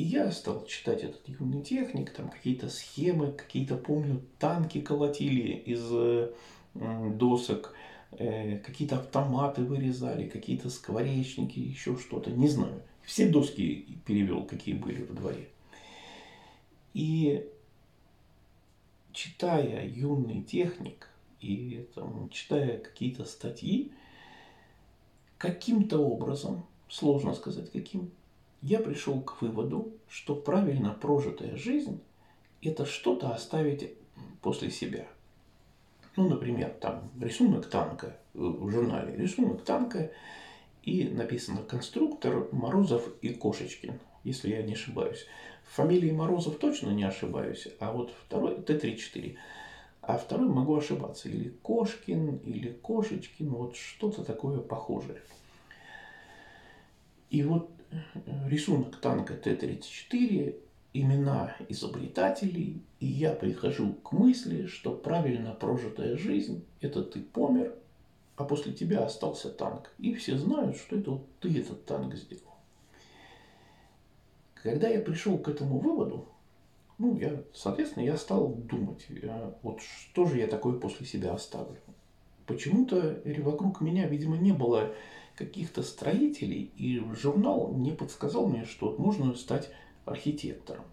И 0.00 0.02
я 0.02 0.32
стал 0.32 0.64
читать 0.64 1.02
этот 1.02 1.28
юный 1.28 1.60
техник, 1.60 2.10
там 2.10 2.30
какие-то 2.30 2.70
схемы, 2.70 3.32
какие-то, 3.32 3.76
помню, 3.76 4.22
танки 4.38 4.80
колотили 4.80 5.52
из 5.52 5.86
э, 5.92 6.32
досок, 6.72 7.74
э, 8.12 8.60
какие-то 8.60 8.96
автоматы 8.96 9.62
вырезали, 9.62 10.26
какие-то 10.26 10.70
скворечники, 10.70 11.58
еще 11.58 11.98
что-то, 11.98 12.30
не 12.30 12.48
знаю. 12.48 12.80
Все 13.02 13.28
доски 13.28 13.98
перевел, 14.06 14.44
какие 14.44 14.74
были 14.74 15.02
во 15.02 15.12
дворе. 15.12 15.50
И 16.94 17.46
читая 19.12 19.86
юный 19.86 20.42
техник 20.42 21.10
и 21.42 21.86
там, 21.94 22.30
читая 22.30 22.78
какие-то 22.78 23.26
статьи, 23.26 23.92
каким-то 25.36 25.98
образом, 25.98 26.64
сложно 26.88 27.34
сказать 27.34 27.70
каким, 27.70 28.10
я 28.62 28.80
пришел 28.80 29.20
к 29.20 29.40
выводу, 29.40 29.92
что 30.08 30.34
правильно 30.34 30.90
прожитая 30.92 31.56
жизнь– 31.56 32.00
это 32.62 32.84
что-то 32.84 33.30
оставить 33.30 33.94
после 34.42 34.70
себя. 34.70 35.06
Ну, 36.16 36.28
например, 36.28 36.70
там 36.80 37.10
рисунок 37.20 37.68
танка 37.70 38.16
в 38.34 38.70
журнале, 38.70 39.16
рисунок 39.16 39.64
танка, 39.64 40.10
и 40.82 41.04
написано 41.04 41.62
«Конструктор 41.62 42.48
Морозов 42.52 43.08
и 43.22 43.30
Кошечкин», 43.30 44.00
если 44.24 44.50
я 44.50 44.62
не 44.62 44.74
ошибаюсь. 44.74 45.26
В 45.64 45.74
фамилии 45.74 46.10
Морозов 46.10 46.58
точно 46.58 46.90
не 46.90 47.04
ошибаюсь, 47.04 47.68
а 47.78 47.92
вот 47.92 48.12
второй 48.26 48.60
Т-34. 48.62 49.36
А 50.02 50.16
второй 50.16 50.48
могу 50.48 50.76
ошибаться. 50.76 51.28
Или 51.28 51.50
Кошкин, 51.62 52.38
или 52.38 52.72
Кошечкин, 52.72 53.50
вот 53.50 53.76
что-то 53.76 54.24
такое 54.24 54.58
похожее. 54.58 55.22
И 57.28 57.42
вот 57.42 57.70
рисунок 58.46 58.96
танка 58.96 59.34
Т-34, 59.34 60.56
имена 60.92 61.56
изобретателей, 61.68 62.82
и 62.98 63.06
я 63.06 63.32
прихожу 63.32 63.94
к 63.94 64.12
мысли, 64.12 64.66
что 64.66 64.94
правильно 64.94 65.52
прожитая 65.52 66.16
жизнь– 66.16 66.64
это 66.80 67.02
ты 67.02 67.20
помер, 67.20 67.74
а 68.36 68.44
после 68.44 68.72
тебя 68.72 69.04
остался 69.04 69.50
танк. 69.50 69.92
И 69.98 70.14
все 70.14 70.36
знают, 70.36 70.76
что 70.76 70.96
это 70.96 71.10
вот 71.12 71.26
ты 71.40 71.58
этот 71.58 71.84
танк 71.84 72.14
сделал. 72.14 72.44
Когда 74.54 74.88
я 74.88 75.00
пришел 75.00 75.38
к 75.38 75.48
этому 75.48 75.78
выводу, 75.78 76.28
ну, 76.98 77.16
я, 77.16 77.42
соответственно, 77.54 78.04
я 78.04 78.16
стал 78.16 78.48
думать, 78.48 79.06
а 79.24 79.56
вот 79.62 79.80
что 79.80 80.26
же 80.26 80.38
я 80.38 80.46
такое 80.46 80.78
после 80.78 81.06
себя 81.06 81.32
оставлю. 81.32 81.78
Почему-то 82.46 83.22
вокруг 83.38 83.80
меня, 83.80 84.06
видимо, 84.06 84.36
не 84.36 84.52
было 84.52 84.92
каких-то 85.40 85.82
строителей, 85.82 86.70
и 86.76 87.02
журнал 87.14 87.72
не 87.72 87.92
подсказал 87.92 88.46
мне, 88.46 88.66
что 88.66 88.94
можно 88.98 89.34
стать 89.34 89.70
архитектором. 90.04 90.84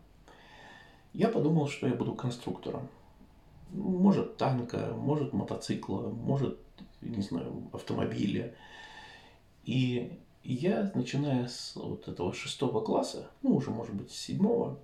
Я 1.12 1.28
подумал, 1.28 1.68
что 1.68 1.86
я 1.86 1.94
буду 1.94 2.16
конструктором. 2.16 2.88
Может 3.72 4.38
танка, 4.38 4.94
может 4.96 5.34
мотоцикла, 5.34 6.08
может, 6.10 6.58
не 7.02 7.22
знаю, 7.22 7.70
автомобиля. 7.74 8.56
И 9.66 10.18
я, 10.46 10.92
начиная 10.96 11.50
с 11.50 11.76
вот 11.76 12.08
этого 12.08 12.34
шестого 12.34 12.80
класса, 12.80 13.30
ну 13.42 13.54
уже, 13.54 13.72
может 13.72 13.96
быть, 13.96 14.12
с 14.12 14.16
седьмого, 14.16 14.80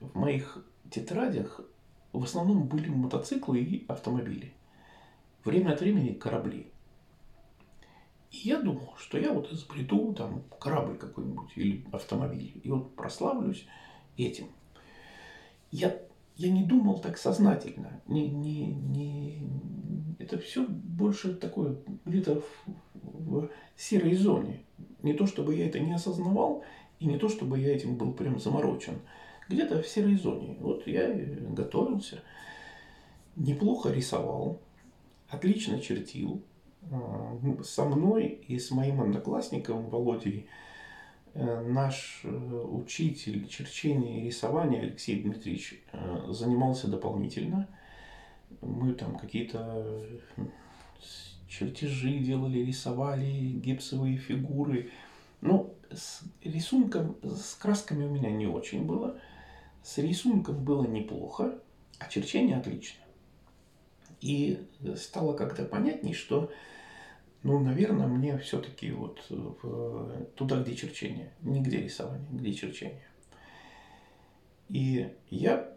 в 0.00 0.14
моих 0.14 0.62
тетрадях 0.90 1.62
в 2.12 2.22
основном 2.22 2.64
были 2.64 2.90
мотоциклы 2.90 3.60
и 3.60 3.86
автомобили. 3.88 4.52
Время 5.42 5.72
от 5.72 5.80
времени 5.80 6.12
корабли. 6.12 6.70
И 8.36 8.48
я 8.48 8.60
думал, 8.60 8.94
что 8.98 9.18
я 9.18 9.32
вот 9.32 9.50
изобрету 9.52 10.12
там 10.12 10.44
корабль 10.60 10.98
какой-нибудь 10.98 11.52
или 11.56 11.84
автомобиль. 11.92 12.60
И 12.62 12.70
вот 12.70 12.94
прославлюсь 12.94 13.66
этим. 14.16 14.48
Я, 15.70 15.98
я 16.36 16.50
не 16.50 16.64
думал 16.64 16.98
так 16.98 17.16
сознательно. 17.18 18.00
Не, 18.06 18.28
не, 18.28 18.66
не... 18.66 19.50
Это 20.18 20.38
все 20.38 20.66
больше 20.66 21.34
такое 21.34 21.76
где-то 22.04 22.42
в, 22.42 22.66
в 22.94 23.50
серой 23.76 24.14
зоне. 24.14 24.64
Не 25.02 25.14
то, 25.14 25.26
чтобы 25.26 25.54
я 25.54 25.66
это 25.66 25.80
не 25.80 25.94
осознавал, 25.94 26.62
и 26.98 27.06
не 27.06 27.18
то, 27.18 27.28
чтобы 27.28 27.58
я 27.58 27.74
этим 27.74 27.96
был 27.96 28.12
прям 28.12 28.38
заморочен. 28.38 29.00
Где-то 29.48 29.82
в 29.82 29.88
серой 29.88 30.16
зоне. 30.16 30.56
Вот 30.60 30.86
я 30.86 31.08
готовился, 31.50 32.22
неплохо 33.36 33.90
рисовал, 33.90 34.60
отлично 35.28 35.80
чертил, 35.80 36.42
со 37.64 37.84
мной 37.84 38.26
и 38.26 38.58
с 38.58 38.70
моим 38.70 39.00
одноклассником 39.00 39.88
Володей 39.88 40.48
э, 41.34 41.60
наш 41.68 42.20
э, 42.24 42.28
учитель 42.28 43.46
черчения 43.48 44.22
и 44.22 44.26
рисования 44.26 44.82
Алексей 44.82 45.22
Дмитриевич 45.22 45.82
э, 45.92 46.26
занимался 46.30 46.88
дополнительно. 46.88 47.68
Мы 48.60 48.94
там 48.94 49.18
какие-то 49.18 50.06
чертежи 51.48 52.18
делали, 52.18 52.58
рисовали, 52.60 53.52
гипсовые 53.52 54.16
фигуры. 54.16 54.90
Ну, 55.40 55.74
с 55.90 56.22
рисунком, 56.42 57.16
с 57.22 57.54
красками 57.54 58.04
у 58.04 58.10
меня 58.10 58.30
не 58.30 58.46
очень 58.46 58.84
было. 58.84 59.18
С 59.82 59.98
рисунком 59.98 60.64
было 60.64 60.86
неплохо, 60.86 61.58
а 61.98 62.08
черчение 62.08 62.56
отлично. 62.56 63.04
И 64.20 64.66
стало 64.96 65.34
как-то 65.34 65.64
понятней, 65.64 66.14
что, 66.14 66.50
ну, 67.46 67.60
наверное, 67.60 68.08
мне 68.08 68.36
все-таки 68.38 68.90
вот 68.90 69.24
в, 69.30 70.26
туда, 70.34 70.60
где 70.62 70.74
черчение, 70.74 71.32
не 71.42 71.60
где 71.60 71.80
рисование, 71.80 72.28
где 72.32 72.52
черчение. 72.52 73.06
И 74.68 75.14
я, 75.30 75.72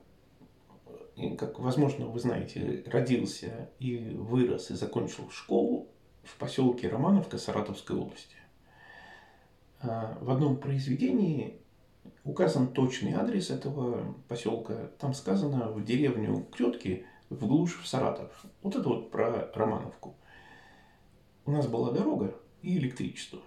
как, 1.38 1.60
возможно, 1.60 2.08
вы 2.08 2.20
знаете, 2.20 2.84
родился 2.88 3.70
и 3.78 3.98
вырос 4.16 4.72
и 4.72 4.74
закончил 4.74 5.30
школу 5.30 5.90
в 6.24 6.38
поселке 6.40 6.90
Романовка 6.90 7.38
Саратовской 7.38 7.96
области. 7.96 8.38
А, 9.80 10.18
в 10.22 10.32
одном 10.32 10.58
произведении 10.58 11.62
указан 12.24 12.74
точный 12.74 13.14
адрес 13.14 13.52
этого 13.52 14.16
поселка. 14.28 14.90
Там 14.98 15.14
сказано 15.14 15.70
в 15.70 15.86
деревню 15.86 16.48
Кретки 16.52 17.06
в 17.30 17.46
глушь 17.46 17.80
в 17.80 17.88
Саратов. 17.88 18.44
Вот 18.64 18.76
это 18.76 18.90
вот 18.90 19.12
про 19.12 19.52
Романовку. 19.54 20.16
У 21.50 21.52
нас 21.52 21.66
была 21.66 21.92
дорога 21.92 22.36
и 22.62 22.78
электричество. 22.78 23.42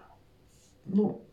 Ну, 0.87 1.25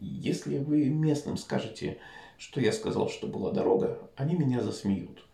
если 0.00 0.58
вы 0.58 0.86
местным 0.88 1.36
скажете, 1.36 1.98
что 2.38 2.60
я 2.60 2.72
сказал, 2.72 3.08
что 3.08 3.28
была 3.28 3.52
дорога, 3.52 4.10
они 4.16 4.34
меня 4.34 4.60
засмеют. 4.62 5.24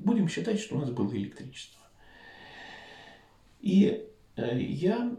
Будем 0.00 0.26
считать, 0.26 0.58
что 0.58 0.74
у 0.74 0.80
нас 0.80 0.90
было 0.90 1.14
электричество. 1.14 1.80
И 3.60 4.08
э, 4.34 4.60
я 4.60 5.16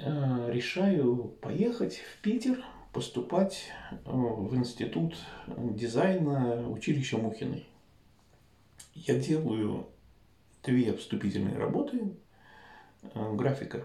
э, 0.00 0.50
решаю 0.50 1.28
поехать 1.40 1.98
в 1.98 2.22
Питер, 2.22 2.64
поступать 2.92 3.68
э, 3.92 3.96
в 4.06 4.56
институт 4.56 5.14
дизайна 5.46 6.68
училища 6.68 7.16
Мухиной. 7.16 7.68
Я 8.96 9.20
делаю 9.20 9.86
две 10.64 10.92
вступительные 10.96 11.56
работы 11.56 12.16
графика. 13.14 13.82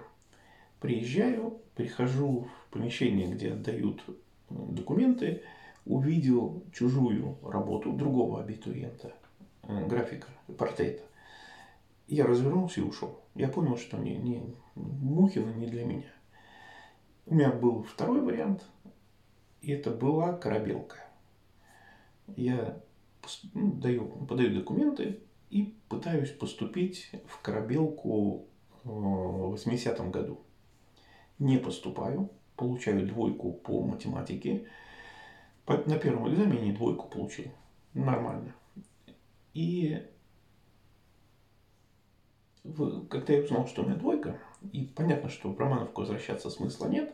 Приезжаю, 0.80 1.60
прихожу 1.76 2.48
в 2.68 2.74
помещение, 2.74 3.28
где 3.28 3.54
отдают 3.54 4.04
документы, 4.50 5.44
увидел 5.86 6.64
чужую 6.74 7.38
работу 7.44 7.94
другого 7.94 8.42
абитуриента, 8.42 9.14
э, 9.64 9.88
графика, 9.88 10.28
портрета. 10.58 11.04
Я 12.08 12.26
развернулся 12.26 12.82
и 12.82 12.84
ушел. 12.84 13.20
Я 13.34 13.48
понял, 13.48 13.78
что 13.78 13.98
не, 13.98 14.16
не, 14.16 14.44
Мухина 14.76 15.52
не 15.54 15.68
для 15.68 15.86
меня. 15.86 16.12
У 17.26 17.34
меня 17.34 17.52
был 17.52 17.84
второй 17.84 18.22
вариант, 18.22 18.64
и 19.62 19.72
это 19.72 19.90
была 19.90 20.34
корабелка. 20.34 20.98
Я 22.36 22.80
ну, 23.54 23.72
даю, 23.74 24.08
подаю 24.28 24.54
документы 24.54 25.20
и 25.50 25.74
пытаюсь 25.90 26.30
поступить 26.30 27.10
в 27.28 27.42
корабелку 27.42 28.48
э, 28.86 28.88
в 28.88 29.54
80-м 29.56 30.12
году. 30.12 30.40
Не 31.40 31.58
поступаю, 31.58 32.30
получаю 32.56 33.06
двойку 33.06 33.52
по 33.54 33.82
математике, 33.82 34.68
на 35.68 35.98
первом 35.98 36.32
экзамене 36.32 36.74
двойку 36.74 37.10
получил. 37.10 37.52
Нормально. 37.94 38.54
И 39.54 40.06
когда 43.10 43.34
я 43.34 43.44
узнал, 43.44 43.68
что 43.68 43.84
у 43.84 43.86
меня 43.86 43.96
двойка, 43.96 44.40
и 44.72 44.86
понятно, 44.86 45.30
что 45.30 45.52
в 45.52 45.60
Романовку 45.60 46.02
возвращаться 46.02 46.50
смысла 46.50 46.88
нет, 46.88 47.14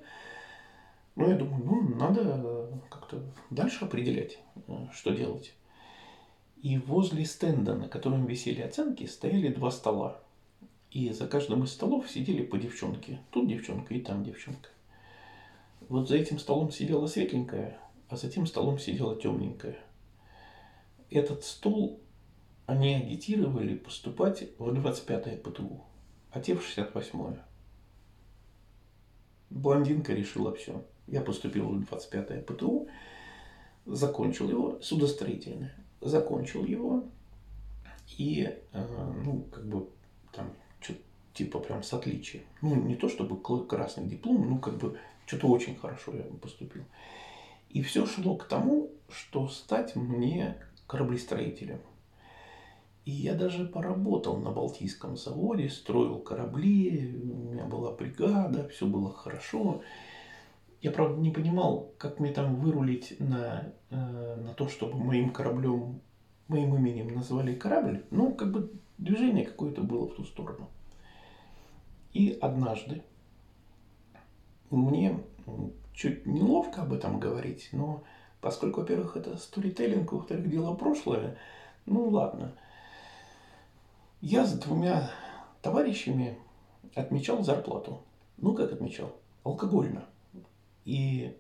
но 1.15 1.27
я 1.27 1.35
думаю, 1.35 1.63
ну, 1.63 1.95
надо 1.95 2.69
как-то 2.89 3.21
дальше 3.49 3.85
определять, 3.85 4.39
что 4.93 5.11
делать. 5.11 5.53
И 6.61 6.77
возле 6.77 7.25
стенда, 7.25 7.75
на 7.75 7.89
котором 7.89 8.25
висели 8.25 8.61
оценки, 8.61 9.05
стояли 9.05 9.49
два 9.49 9.71
стола. 9.71 10.21
И 10.91 11.09
за 11.11 11.25
каждым 11.25 11.63
из 11.63 11.71
столов 11.71 12.09
сидели 12.09 12.43
по 12.43 12.57
девчонке. 12.57 13.19
Тут 13.31 13.47
девчонка 13.47 13.93
и 13.93 14.01
там 14.01 14.23
девчонка. 14.23 14.69
Вот 15.87 16.09
за 16.09 16.17
этим 16.17 16.37
столом 16.37 16.71
сидела 16.71 17.07
светленькая, 17.07 17.79
а 18.09 18.17
за 18.17 18.29
тем 18.29 18.45
столом 18.45 18.77
сидела 18.77 19.15
темненькая. 19.15 19.77
Этот 21.09 21.43
стол 21.43 22.01
они 22.65 22.93
агитировали 22.95 23.75
поступать 23.75 24.49
в 24.57 24.69
25-е 24.69 25.37
ПТУ, 25.37 25.83
а 26.31 26.39
те 26.39 26.55
в 26.55 26.61
68-е. 26.61 27.43
Блондинка 29.49 30.13
решила 30.13 30.53
все. 30.53 30.85
Я 31.07 31.21
поступил 31.21 31.67
в 31.67 31.81
25-е 31.83 32.41
ПТУ, 32.41 32.87
закончил 33.85 34.49
его, 34.49 34.79
судостроительное, 34.81 35.75
закончил 35.99 36.63
его, 36.63 37.03
и, 38.17 38.43
э, 38.71 39.13
ну, 39.25 39.43
как 39.51 39.67
бы, 39.67 39.89
там, 40.31 40.53
типа 41.33 41.59
прям 41.59 41.83
с 41.83 41.93
отличием. 41.93 42.43
Ну, 42.61 42.75
не 42.75 42.95
то 42.95 43.09
чтобы 43.09 43.39
красный 43.67 44.05
диплом, 44.05 44.49
ну, 44.49 44.59
как 44.59 44.77
бы, 44.77 44.97
что-то 45.25 45.47
очень 45.47 45.75
хорошо 45.75 46.13
я 46.15 46.23
поступил. 46.23 46.83
И 47.69 47.81
все 47.81 48.05
шло 48.05 48.35
к 48.35 48.47
тому, 48.47 48.89
что 49.09 49.47
стать 49.47 49.95
мне 49.95 50.57
кораблестроителем. 50.87 51.79
И 53.05 53.11
я 53.11 53.33
даже 53.33 53.65
поработал 53.65 54.37
на 54.37 54.51
Балтийском 54.51 55.17
заводе, 55.17 55.69
строил 55.69 56.19
корабли, 56.19 57.19
у 57.23 57.51
меня 57.51 57.65
была 57.65 57.91
бригада, 57.93 58.67
все 58.67 58.85
было 58.85 59.11
хорошо. 59.11 59.81
Я, 60.81 60.91
правда, 60.91 61.19
не 61.19 61.31
понимал, 61.31 61.93
как 61.97 62.19
мне 62.19 62.31
там 62.31 62.55
вырулить 62.57 63.15
на, 63.19 63.73
э, 63.89 64.35
на 64.35 64.53
то, 64.53 64.67
чтобы 64.67 64.97
моим 64.97 65.31
кораблем, 65.31 66.01
моим 66.47 66.75
именем 66.75 67.15
назвали 67.15 67.55
корабль. 67.55 68.03
Ну, 68.11 68.33
как 68.33 68.51
бы 68.51 68.71
движение 68.97 69.45
какое-то 69.45 69.81
было 69.81 70.07
в 70.07 70.15
ту 70.15 70.23
сторону. 70.23 70.69
И 72.13 72.37
однажды 72.41 73.03
мне 74.69 75.19
чуть 75.93 76.25
неловко 76.25 76.81
об 76.81 76.93
этом 76.93 77.19
говорить, 77.19 77.69
но 77.71 78.03
поскольку, 78.41 78.81
во-первых, 78.81 79.17
это 79.17 79.37
сторителлинг, 79.37 80.11
во-вторых, 80.11 80.49
дело 80.49 80.73
прошлое, 80.73 81.37
ну 81.85 82.09
ладно. 82.09 82.53
Я 84.19 84.45
с 84.45 84.53
двумя 84.53 85.09
товарищами 85.61 86.37
отмечал 86.95 87.43
зарплату. 87.43 88.03
Ну, 88.37 88.53
как 88.53 88.71
отмечал? 88.71 89.15
Алкогольно. 89.43 90.05
И 90.85 91.37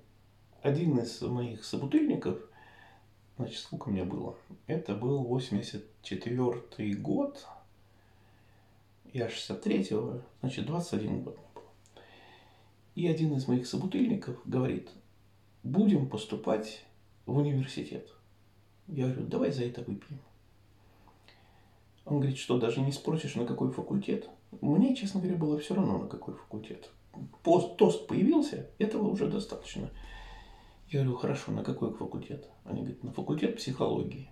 один 0.61 0.97
из 0.97 1.21
моих 1.21 1.63
собутыльников, 1.63 2.39
значит, 3.37 3.59
сколько 3.59 3.89
мне 3.89 4.03
было? 4.03 4.35
Это 4.67 4.95
был 4.95 5.23
84 5.23 6.93
год, 6.95 7.47
я 9.13 9.27
63-го, 9.27 10.21
значит, 10.41 10.65
21 10.65 11.23
год. 11.23 11.37
И 12.95 13.07
один 13.07 13.35
из 13.35 13.47
моих 13.47 13.67
собутыльников 13.67 14.37
говорит, 14.45 14.89
будем 15.63 16.09
поступать 16.09 16.85
в 17.25 17.37
университет. 17.37 18.09
Я 18.87 19.07
говорю, 19.07 19.27
давай 19.27 19.51
за 19.51 19.63
это 19.65 19.81
выпьем. 19.81 20.19
Он 22.05 22.19
говорит, 22.19 22.37
что 22.37 22.57
даже 22.57 22.81
не 22.81 22.91
спросишь, 22.91 23.35
на 23.35 23.45
какой 23.45 23.71
факультет. 23.71 24.29
Мне, 24.59 24.95
честно 24.95 25.21
говоря, 25.21 25.37
было 25.37 25.59
все 25.59 25.75
равно, 25.75 25.99
на 25.99 26.07
какой 26.07 26.33
факультет. 26.33 26.89
Пост, 27.43 27.77
тост 27.77 28.07
появился, 28.07 28.69
этого 28.79 29.07
уже 29.07 29.27
достаточно. 29.27 29.89
Я 30.89 31.01
говорю, 31.01 31.17
хорошо, 31.17 31.51
на 31.51 31.63
какой 31.63 31.93
факультет? 31.93 32.49
Они 32.65 32.81
говорят, 32.81 33.03
на 33.03 33.11
факультет 33.11 33.57
психологии. 33.57 34.29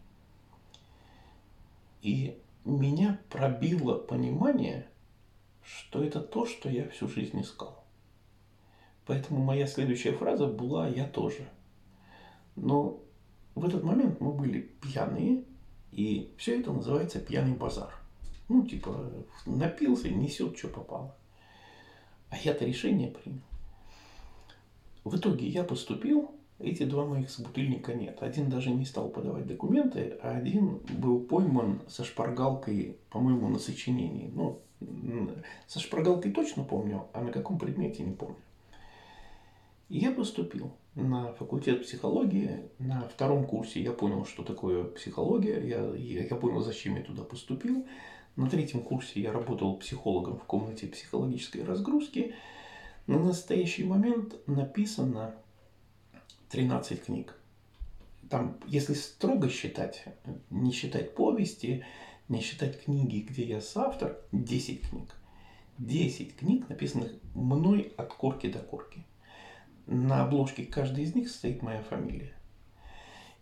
И 2.01 2.37
меня 2.65 3.19
пробило 3.29 3.95
понимание, 3.95 4.87
что 5.63 6.03
это 6.03 6.19
то, 6.19 6.45
что 6.45 6.69
я 6.69 6.87
всю 6.89 7.07
жизнь 7.07 7.39
искал. 7.41 7.83
Поэтому 9.05 9.43
моя 9.43 9.65
следующая 9.65 10.11
фраза 10.11 10.47
была 10.47 10.87
«я 10.87 11.07
тоже». 11.07 11.47
Но 12.55 13.01
в 13.55 13.65
этот 13.65 13.83
момент 13.83 14.19
мы 14.19 14.33
были 14.33 14.61
пьяные, 14.81 15.43
и 15.91 16.33
все 16.37 16.59
это 16.59 16.71
называется 16.71 17.19
пьяный 17.19 17.55
базар. 17.55 17.93
Ну, 18.47 18.65
типа, 18.65 19.11
напился, 19.45 20.09
несет, 20.09 20.57
что 20.57 20.67
попало. 20.67 21.15
А 22.29 22.37
я-то 22.37 22.65
решение 22.65 23.09
принял. 23.09 23.41
В 25.03 25.17
итоге 25.17 25.47
я 25.47 25.63
поступил, 25.63 26.31
эти 26.59 26.83
два 26.83 27.05
моих 27.05 27.29
собутыльника 27.29 27.93
нет. 27.93 28.21
Один 28.21 28.49
даже 28.49 28.71
не 28.71 28.85
стал 28.85 29.09
подавать 29.09 29.47
документы, 29.47 30.17
а 30.21 30.31
один 30.31 30.79
был 30.97 31.21
пойман 31.21 31.81
со 31.87 32.03
шпаргалкой, 32.03 32.97
по-моему, 33.09 33.47
на 33.47 33.59
сочинении. 33.59 34.29
Ну, 34.33 34.61
со 35.67 35.79
шпаргалкой 35.79 36.31
точно 36.31 36.63
помню, 36.63 37.07
а 37.13 37.21
на 37.21 37.31
каком 37.31 37.57
предмете 37.57 38.03
не 38.03 38.11
помню. 38.11 38.35
Я 39.87 40.11
поступил 40.11 40.71
на 40.95 41.33
факультет 41.33 41.83
психологии. 41.83 42.69
На 42.77 43.07
втором 43.07 43.45
курсе 43.45 43.81
я 43.81 43.91
понял, 43.91 44.25
что 44.25 44.43
такое 44.43 44.83
психология. 44.83 45.59
Я, 45.65 45.95
я, 45.95 46.25
я 46.25 46.35
понял, 46.35 46.61
зачем 46.61 46.95
я 46.95 47.03
туда 47.03 47.23
поступил. 47.23 47.85
На 48.35 48.49
третьем 48.49 48.81
курсе 48.81 49.21
я 49.21 49.31
работал 49.31 49.77
психологом 49.77 50.37
в 50.37 50.43
комнате 50.43 50.87
психологической 50.87 51.63
разгрузки. 51.63 52.35
На 53.07 53.17
настоящий 53.17 53.83
момент 53.83 54.35
написано 54.45 55.33
13 56.49 57.03
книг. 57.03 57.35
Там, 58.29 58.57
если 58.67 58.93
строго 58.93 59.49
считать, 59.49 60.05
не 60.49 60.71
считать 60.71 61.15
повести, 61.15 61.83
не 62.27 62.41
считать 62.41 62.83
книги, 62.83 63.19
где 63.19 63.43
я 63.43 63.61
соавтор, 63.61 64.17
10 64.31 64.89
книг. 64.89 65.15
10 65.77 66.35
книг, 66.35 66.67
написанных 66.69 67.13
мной 67.33 67.93
от 67.97 68.13
корки 68.13 68.51
до 68.51 68.59
корки. 68.59 69.05
На 69.85 70.23
обложке 70.23 70.65
каждой 70.65 71.05
из 71.05 71.15
них 71.15 71.29
стоит 71.29 71.61
моя 71.61 71.81
фамилия. 71.81 72.33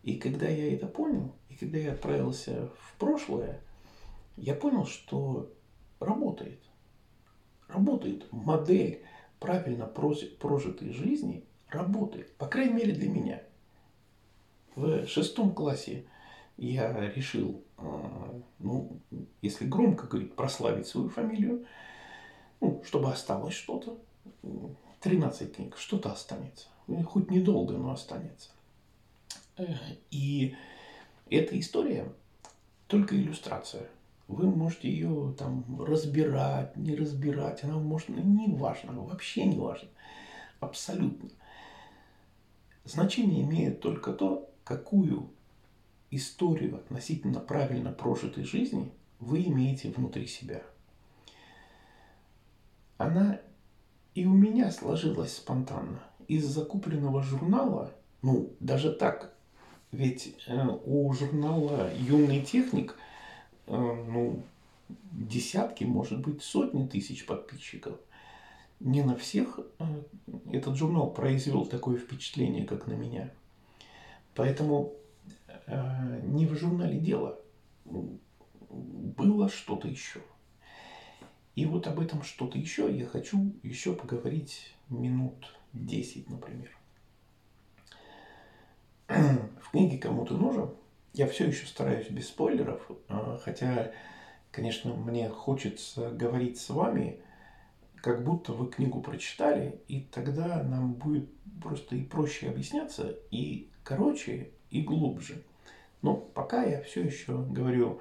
И 0.04 0.15
когда 0.15 0.48
я 0.48 0.74
это 0.74 0.88
понял, 0.88 1.34
и 1.50 1.56
когда 1.56 1.78
я 1.78 1.93
отправился 1.93 2.70
в 2.80 2.96
прошлое, 2.98 3.62
я 4.38 4.54
понял, 4.54 4.86
что 4.86 5.52
работает. 6.00 6.62
Работает 7.67 8.32
модель 8.32 9.04
правильно 9.39 9.86
прожитой 9.86 10.91
жизни, 10.93 11.43
работает. 11.69 12.36
По 12.38 12.47
крайней 12.47 12.73
мере 12.73 12.93
для 12.93 13.10
меня. 13.10 13.41
В 14.75 15.08
шестом 15.08 15.53
классе 15.53 16.06
я 16.58 17.10
решил, 17.12 17.63
а, 17.77 18.41
ну, 18.60 18.99
если 19.41 19.65
громко 19.65 20.08
говорить, 20.08 20.36
прославить 20.36 20.88
свою 20.88 21.10
фамилию, 21.10 21.65
ну, 22.62 22.82
чтобы 22.86 23.12
осталось 23.12 23.56
что-то. 23.56 23.99
13 25.01 25.56
книг, 25.56 25.77
что-то 25.77 26.12
останется. 26.12 26.67
Хоть 27.06 27.30
недолго, 27.30 27.75
но 27.75 27.91
останется. 27.91 28.51
И 30.12 30.56
эта 31.30 31.60
история 31.60 32.12
только 32.88 33.15
иллюстрация. 33.15 33.88
Вы 34.27 34.47
можете 34.49 34.89
ее 34.89 35.34
там 35.38 35.82
разбирать, 35.82 36.75
не 36.75 36.95
разбирать. 36.95 37.63
Она 37.63 37.77
может, 37.77 38.10
ну, 38.10 38.21
не 38.21 38.53
важно, 38.53 39.01
вообще 39.01 39.45
не 39.45 39.58
важно. 39.58 39.89
Абсолютно. 40.60 41.30
Значение 42.88 43.43
имеет 43.43 43.82
только 43.82 44.13
то, 44.13 44.50
какую 44.63 45.30
историю 46.10 46.78
относительно 46.78 47.41
правильно 47.41 47.91
прожитой 47.91 48.45
жизни 48.45 48.93
вы 49.19 49.43
имеете 49.43 49.89
внутри 49.89 50.26
себя. 50.26 50.63
Она 52.97 53.41
и 54.15 54.26
у 54.26 54.34
меня 54.34 54.71
сложилась 54.71 55.36
спонтанно. 55.36 56.00
Из 56.30 56.45
закупленного 56.45 57.21
журнала, 57.21 57.91
ну, 58.21 58.54
даже 58.62 58.93
так, 58.93 59.34
ведь 59.91 60.36
э, 60.47 60.67
у 60.86 61.12
журнала 61.13 61.93
«Юный 61.93 62.41
техник» 62.41 62.95
э, 63.67 63.76
ну, 63.76 64.41
десятки, 65.12 65.84
может 65.84 66.21
быть, 66.21 66.41
сотни 66.41 66.88
тысяч 66.88 67.26
подписчиков. 67.26 68.00
Не 68.80 69.04
на 69.04 69.16
всех 69.16 69.60
э, 69.80 70.04
этот 70.52 70.76
журнал 70.76 71.12
произвел 71.12 71.66
такое 71.66 71.98
впечатление, 71.98 72.66
как 72.66 72.88
на 72.88 72.94
меня. 72.94 73.32
Поэтому 74.36 74.94
э, 75.66 76.22
не 76.24 76.46
в 76.46 76.56
журнале 76.56 77.00
дело. 77.00 77.40
Было 77.86 79.50
что-то 79.50 79.88
еще. 79.88 80.22
И 81.56 81.66
вот 81.66 81.88
об 81.88 82.00
этом 82.00 82.22
что-то 82.22 82.58
еще 82.58 82.96
я 82.96 83.06
хочу 83.08 83.52
еще 83.63 83.94
поговорить 83.94 84.76
минут 84.90 85.56
10, 85.74 86.30
например. 86.30 86.70
В 89.08 89.72
книге 89.72 89.98
«Кому-то 89.98 90.36
нужен» 90.36 90.70
я 91.18 91.28
все 91.28 91.48
еще 91.48 91.66
стараюсь 91.66 92.10
без 92.10 92.28
спойлеров, 92.28 92.92
э, 93.10 93.40
хотя, 93.44 93.92
конечно, 94.52 94.94
мне 94.94 95.30
хочется 95.30 96.12
говорить 96.12 96.60
с 96.60 96.70
вами, 96.70 97.20
как 98.01 98.23
будто 98.23 98.53
вы 98.53 98.69
книгу 98.69 99.01
прочитали, 99.01 99.81
и 99.88 100.01
тогда 100.01 100.63
нам 100.63 100.93
будет 100.93 101.29
просто 101.62 101.95
и 101.95 102.03
проще 102.03 102.49
объясняться, 102.49 103.15
и 103.31 103.69
короче, 103.83 104.51
и 104.69 104.81
глубже. 104.81 105.43
Но 106.01 106.15
пока 106.15 106.63
я 106.63 106.81
все 106.83 107.03
еще 107.03 107.38
говорю, 107.38 107.99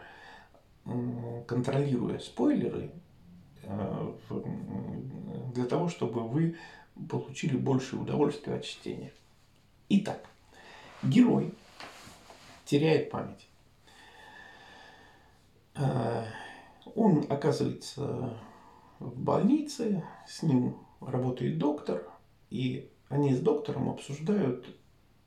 контролируя 1.47 2.19
спойлеры, 2.19 2.91
э, 3.63 4.13
для 5.55 5.65
того, 5.65 5.89
чтобы 5.89 6.29
вы 6.29 6.57
получили 7.09 7.57
больше 7.57 7.97
удовольствия 7.97 8.55
от 8.55 8.65
чтения. 8.65 9.13
Итак, 9.89 10.21
герой 11.03 11.53
теряет 12.65 13.11
память. 13.11 13.49
Э, 15.75 16.25
он 16.95 17.27
оказывается 17.29 18.39
в 18.99 19.19
больнице, 19.19 20.05
с 20.27 20.43
ним 20.43 20.77
работает 21.01 21.59
доктор, 21.59 22.09
и 22.51 22.91
они 23.09 23.35
с 23.35 23.41
доктором 23.41 23.91
обсуждают 23.91 24.67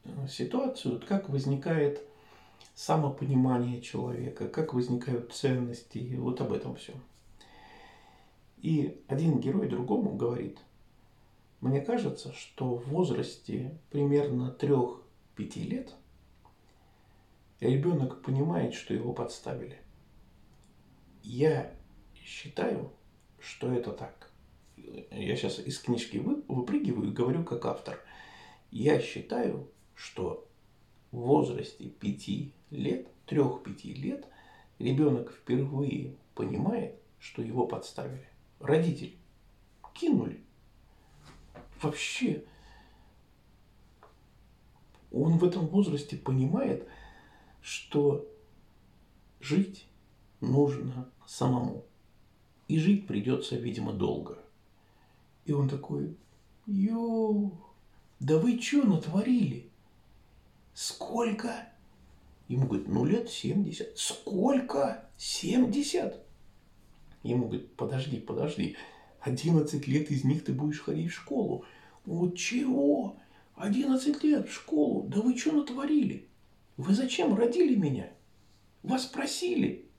э, 0.04 0.28
ситуацию, 0.28 1.02
как 1.08 1.30
возникает 1.30 2.02
самопонимание 2.76 3.82
человека, 3.82 4.48
как 4.48 4.74
возникают 4.74 5.34
ценности, 5.34 6.16
вот 6.18 6.42
об 6.42 6.54
этом 6.54 6.76
все. 6.76 6.94
И 8.58 9.02
один 9.08 9.40
герой 9.40 9.70
другому 9.70 10.16
говорит, 10.16 10.60
мне 11.62 11.82
кажется, 11.82 12.34
что 12.34 12.76
в 12.76 12.88
возрасте 12.88 13.78
примерно 13.90 14.56
3-5 14.58 15.00
лет 15.64 15.94
ребенок 17.60 18.22
понимает, 18.22 18.74
что 18.74 18.94
его 18.94 19.14
подставили. 19.14 19.78
Я 21.22 21.74
считаю, 22.16 22.92
что 23.42 23.72
это 23.72 23.92
так. 23.92 24.32
Я 24.76 25.36
сейчас 25.36 25.60
из 25.60 25.80
книжки 25.80 26.18
выпрыгиваю 26.18 27.10
и 27.10 27.14
говорю 27.14 27.44
как 27.44 27.66
автор. 27.66 28.00
Я 28.72 29.00
считаю, 29.00 29.70
что 29.96 30.48
в 31.12 31.18
возрасте 31.18 31.86
5 31.86 32.54
лет, 32.72 33.08
3-5 33.28 33.94
лет, 33.94 34.28
ребенок 34.78 35.32
впервые 35.32 36.16
понимает, 36.36 36.96
что 37.20 37.42
его 37.42 37.68
подставили. 37.68 38.28
Родители 38.60 39.18
кинули. 40.00 40.42
Вообще, 41.82 42.44
он 45.12 45.38
в 45.38 45.44
этом 45.44 45.68
возрасте 45.68 46.18
понимает, 46.18 46.88
что 47.62 48.26
жить 49.40 49.88
нужно 50.40 51.10
самому. 51.26 51.86
И 52.70 52.78
жить 52.78 53.08
придется, 53.08 53.56
видимо, 53.56 53.94
долго. 53.94 54.38
И 55.46 55.52
он 55.52 55.68
такой, 55.68 56.16
ё, 56.68 57.52
да 58.20 58.38
вы 58.38 58.62
что 58.62 58.84
натворили? 58.84 59.72
Сколько? 60.76 61.68
Ему 62.48 62.68
говорит, 62.68 62.88
ну 62.88 63.06
лет 63.06 63.28
70. 63.28 63.98
Сколько? 63.98 65.10
70? 65.18 66.24
Ему 67.24 67.48
говорит, 67.48 67.76
подожди, 67.76 68.20
подожди. 68.20 68.78
11 69.22 69.88
лет 69.88 70.12
из 70.12 70.24
них 70.24 70.46
ты 70.46 70.54
будешь 70.54 70.82
ходить 70.82 71.12
в 71.12 71.16
школу. 71.16 71.66
Вот 72.06 72.38
чего? 72.38 73.18
11 73.56 74.24
лет 74.24 74.48
в 74.48 74.54
школу? 74.54 75.08
Да 75.10 75.22
вы 75.22 75.36
что 75.36 75.54
натворили? 75.54 76.28
Вы 76.78 76.94
зачем 76.94 77.34
родили 77.34 77.76
меня? 77.76 78.12
Вас 78.84 79.08
просили. 79.08 79.90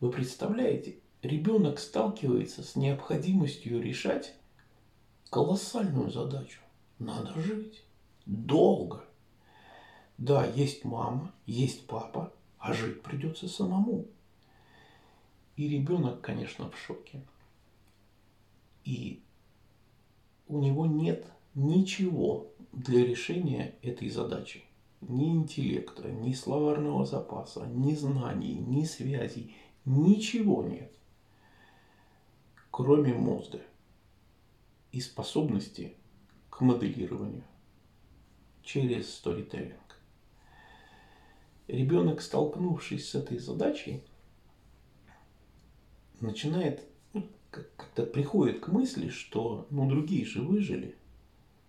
Вы 0.00 0.10
представляете, 0.10 1.00
ребенок 1.26 1.78
сталкивается 1.78 2.62
с 2.62 2.76
необходимостью 2.76 3.82
решать 3.82 4.34
колоссальную 5.30 6.10
задачу. 6.10 6.60
Надо 6.98 7.38
жить. 7.40 7.84
Долго. 8.24 9.04
Да, 10.18 10.46
есть 10.46 10.84
мама, 10.84 11.32
есть 11.44 11.86
папа, 11.86 12.32
а 12.58 12.72
жить 12.72 13.02
придется 13.02 13.48
самому. 13.48 14.06
И 15.56 15.68
ребенок, 15.68 16.20
конечно, 16.20 16.70
в 16.70 16.78
шоке. 16.78 17.22
И 18.84 19.22
у 20.48 20.58
него 20.58 20.86
нет 20.86 21.26
ничего 21.54 22.50
для 22.72 23.04
решения 23.04 23.74
этой 23.82 24.08
задачи. 24.08 24.64
Ни 25.00 25.30
интеллекта, 25.30 26.10
ни 26.10 26.32
словарного 26.32 27.04
запаса, 27.04 27.66
ни 27.66 27.94
знаний, 27.94 28.54
ни 28.54 28.84
связей. 28.84 29.54
Ничего 29.84 30.62
нет 30.64 30.95
кроме 32.76 33.14
мозга 33.14 33.62
и 34.92 35.00
способности 35.00 35.94
к 36.50 36.60
моделированию 36.60 37.42
через 38.62 39.14
сторителлинг. 39.14 39.98
Ребенок, 41.68 42.20
столкнувшись 42.20 43.08
с 43.08 43.14
этой 43.14 43.38
задачей, 43.38 44.04
начинает, 46.20 46.84
ну, 47.14 47.26
как-то 47.50 48.04
приходит 48.04 48.60
к 48.60 48.68
мысли, 48.68 49.08
что 49.08 49.66
ну 49.70 49.88
другие 49.88 50.26
же 50.26 50.42
выжили, 50.42 50.96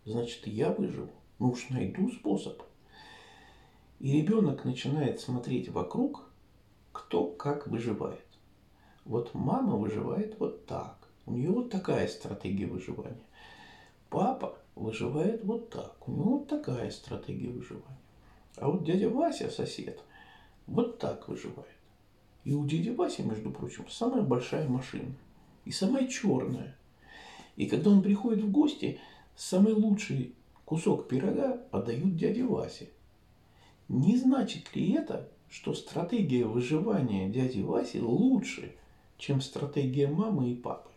значит 0.03 0.45
и 0.45 0.51
я 0.51 0.73
выживу. 0.73 1.13
Ну 1.39 1.51
уж 1.51 1.69
найду 1.69 2.11
способ. 2.11 2.61
И 3.99 4.11
ребенок 4.11 4.65
начинает 4.65 5.21
смотреть 5.21 5.69
вокруг, 5.69 6.29
кто 6.91 7.27
как 7.27 7.67
выживает. 7.67 8.26
Вот 9.07 9.33
мама 9.33 9.77
выживает 9.77 10.37
вот 10.37 10.65
так. 10.65 10.97
У 11.25 11.31
нее 11.31 11.49
вот 11.49 11.69
такая 11.69 12.09
стратегия 12.09 12.67
выживания. 12.67 13.23
Папа 14.09 14.57
выживает 14.75 15.45
вот 15.45 15.69
так. 15.69 15.95
У 16.07 16.11
него 16.11 16.37
вот 16.39 16.47
такая 16.49 16.91
стратегия 16.91 17.49
выживания. 17.49 17.97
А 18.57 18.69
вот 18.69 18.83
дядя 18.83 19.09
Вася, 19.09 19.49
сосед, 19.49 20.01
вот 20.65 20.99
так 20.99 21.29
выживает. 21.29 21.71
И 22.43 22.53
у 22.53 22.65
дяди 22.65 22.89
Васи, 22.89 23.23
между 23.23 23.49
прочим, 23.49 23.85
самая 23.89 24.23
большая 24.23 24.67
машина. 24.67 25.13
И 25.63 25.71
самая 25.71 26.07
черная. 26.07 26.75
И 27.55 27.67
когда 27.67 27.91
он 27.91 28.01
приходит 28.01 28.43
в 28.43 28.51
гости, 28.51 28.99
самый 29.37 29.71
лучший 29.71 30.35
кусок 30.65 31.07
пирога 31.07 31.61
отдают 31.71 32.17
дяде 32.17 32.43
Васе. 32.43 32.89
Не 33.87 34.17
значит 34.17 34.75
ли 34.75 34.91
это, 34.91 35.29
что 35.49 35.73
стратегия 35.73 36.45
выживания 36.45 37.29
дяди 37.29 37.61
Васи 37.61 38.01
лучше, 38.01 38.75
чем 39.17 39.41
стратегия 39.41 40.07
мамы 40.07 40.51
и 40.51 40.55
папы? 40.55 40.89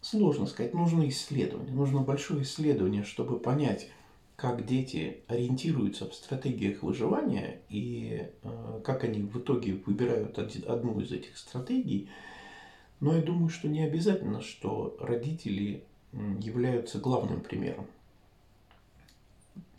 Сложно 0.00 0.46
сказать, 0.46 0.74
нужно 0.74 1.08
исследование, 1.08 1.72
нужно 1.72 2.00
большое 2.00 2.42
исследование, 2.42 3.04
чтобы 3.04 3.38
понять, 3.38 3.88
как 4.36 4.66
дети 4.66 5.20
ориентируются 5.28 6.08
в 6.08 6.14
стратегиях 6.14 6.82
выживания 6.82 7.60
и 7.68 8.28
э, 8.42 8.80
как 8.84 9.04
они 9.04 9.22
в 9.22 9.38
итоге 9.38 9.74
выбирают 9.86 10.38
одну 10.38 11.00
из 11.00 11.12
этих 11.12 11.36
стратегий. 11.36 12.08
Но 12.98 13.14
я 13.14 13.22
думаю, 13.22 13.48
что 13.48 13.68
не 13.68 13.82
обязательно, 13.84 14.40
что 14.40 14.96
родители 15.00 15.84
являются 16.12 16.98
главным 16.98 17.40
примером. 17.40 17.86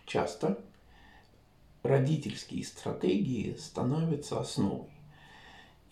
Часто 0.05 0.59
родительские 1.83 2.63
стратегии 2.63 3.55
становятся 3.59 4.39
основой. 4.39 4.92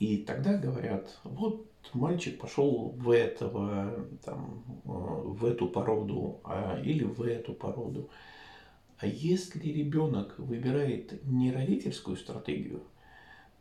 И 0.01 0.17
тогда 0.17 0.57
говорят, 0.57 1.15
вот 1.23 1.67
мальчик 1.93 2.39
пошел 2.39 2.89
в 2.97 3.11
этого, 3.11 4.07
там, 4.25 4.63
э, 4.83 4.89
в 4.89 5.45
эту 5.45 5.67
породу 5.67 6.39
а, 6.43 6.81
или 6.83 7.03
в 7.03 7.21
эту 7.21 7.53
породу. 7.53 8.09
А 8.97 9.05
если 9.05 9.59
ребенок 9.59 10.39
выбирает 10.39 11.23
не 11.27 11.51
родительскую 11.51 12.17
стратегию, 12.17 12.81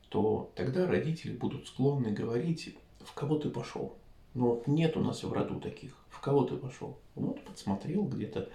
то 0.08 0.50
тогда 0.56 0.86
родители 0.86 1.36
будут 1.36 1.66
склонны 1.66 2.10
говорить, 2.10 2.74
в 3.00 3.12
кого 3.12 3.38
ты 3.38 3.50
пошел. 3.50 3.98
Ну 4.32 4.46
вот 4.46 4.66
нет 4.66 4.96
у 4.96 5.00
нас 5.00 5.22
в 5.22 5.30
роду 5.30 5.60
таких. 5.60 5.94
В 6.08 6.20
кого 6.20 6.44
ты 6.44 6.56
пошел? 6.56 6.98
Вот 7.16 7.44
подсмотрел 7.44 8.04
где-то 8.04 8.48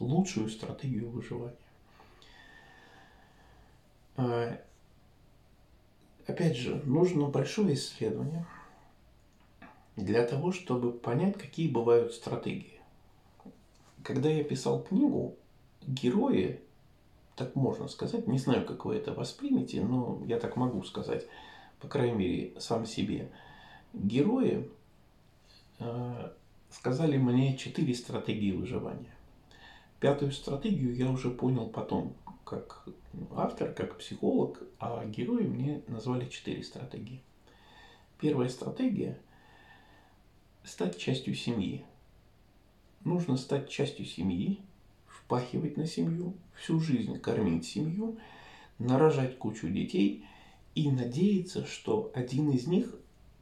лучшую 0.00 0.48
стратегию 0.48 1.10
выживания. 1.10 1.54
Опять 6.26 6.56
же, 6.56 6.82
нужно 6.84 7.28
большое 7.28 7.74
исследование 7.74 8.44
для 9.94 10.24
того, 10.24 10.52
чтобы 10.52 10.92
понять, 10.92 11.38
какие 11.38 11.68
бывают 11.68 12.12
стратегии. 12.12 12.80
Когда 14.02 14.28
я 14.28 14.42
писал 14.42 14.82
книгу, 14.82 15.36
герои, 15.86 16.60
так 17.36 17.54
можно 17.54 17.86
сказать, 17.86 18.26
не 18.26 18.38
знаю, 18.38 18.66
как 18.66 18.84
вы 18.84 18.96
это 18.96 19.12
воспримете, 19.12 19.82
но 19.82 20.20
я 20.26 20.38
так 20.40 20.56
могу 20.56 20.82
сказать, 20.82 21.26
по 21.80 21.86
крайней 21.88 22.16
мере, 22.16 22.60
сам 22.60 22.86
себе. 22.86 23.30
Герои 23.92 24.68
э, 25.78 26.30
сказали 26.70 27.18
мне 27.18 27.56
четыре 27.56 27.94
стратегии 27.94 28.52
выживания. 28.52 29.14
Пятую 30.00 30.32
стратегию 30.32 30.94
я 30.94 31.08
уже 31.08 31.30
понял 31.30 31.68
потом, 31.68 32.14
как 32.46 32.86
автор, 33.34 33.72
как 33.72 33.98
психолог, 33.98 34.62
а 34.78 35.04
герои 35.04 35.42
мне 35.42 35.82
назвали 35.88 36.28
четыре 36.28 36.62
стратегии. 36.62 37.20
Первая 38.20 38.48
стратегия– 38.48 39.18
стать 40.64 40.96
частью 40.96 41.34
семьи. 41.34 41.84
Нужно 43.04 43.36
стать 43.36 43.68
частью 43.68 44.06
семьи, 44.06 44.60
впахивать 45.06 45.76
на 45.76 45.86
семью, 45.86 46.34
всю 46.54 46.78
жизнь 46.78 47.18
кормить 47.18 47.66
семью, 47.66 48.16
нарожать 48.78 49.38
кучу 49.38 49.68
детей 49.68 50.24
и 50.76 50.90
надеяться, 50.90 51.66
что 51.66 52.12
один 52.14 52.50
из 52.52 52.68
них 52.68 52.94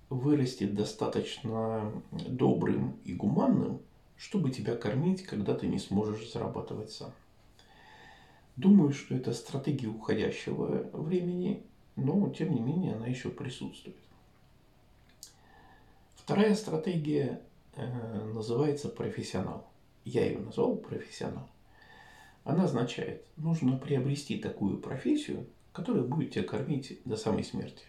вырастет 0.09 0.75
достаточно 0.75 1.93
добрым 2.11 2.97
и 3.05 3.13
гуманным, 3.13 3.81
чтобы 4.17 4.51
тебя 4.51 4.77
кормить, 4.77 5.25
когда 5.25 5.55
ты 5.55 5.67
не 5.67 5.79
сможешь 5.79 6.33
зарабатывать 6.33 6.91
сам. 6.91 7.13
Думаю, 8.57 8.93
что 8.93 9.17
это 9.17 9.33
стратегия 9.33 9.89
уходящего 9.89 10.89
времени, 10.93 11.65
но 11.97 12.29
тем 12.31 12.55
не 12.55 12.61
менее 12.61 12.95
она 12.95 13.07
еще 13.07 13.31
присутствует. 13.31 13.97
Вторая 16.15 16.55
стратегия 16.55 17.43
э, 17.75 18.25
называется 18.33 18.89
профессионал. 18.89 19.69
Я 20.05 20.25
ее 20.25 20.39
назвал 20.39 20.77
профессионал. 20.77 21.49
Она 22.45 22.65
означает, 22.65 23.27
нужно 23.37 23.77
приобрести 23.77 24.39
такую 24.39 24.79
профессию, 24.79 25.47
которая 25.73 26.05
будет 26.05 26.33
тебя 26.33 26.45
кормить 26.45 27.01
до 27.05 27.17
самой 27.17 27.43
смерти. 27.43 27.85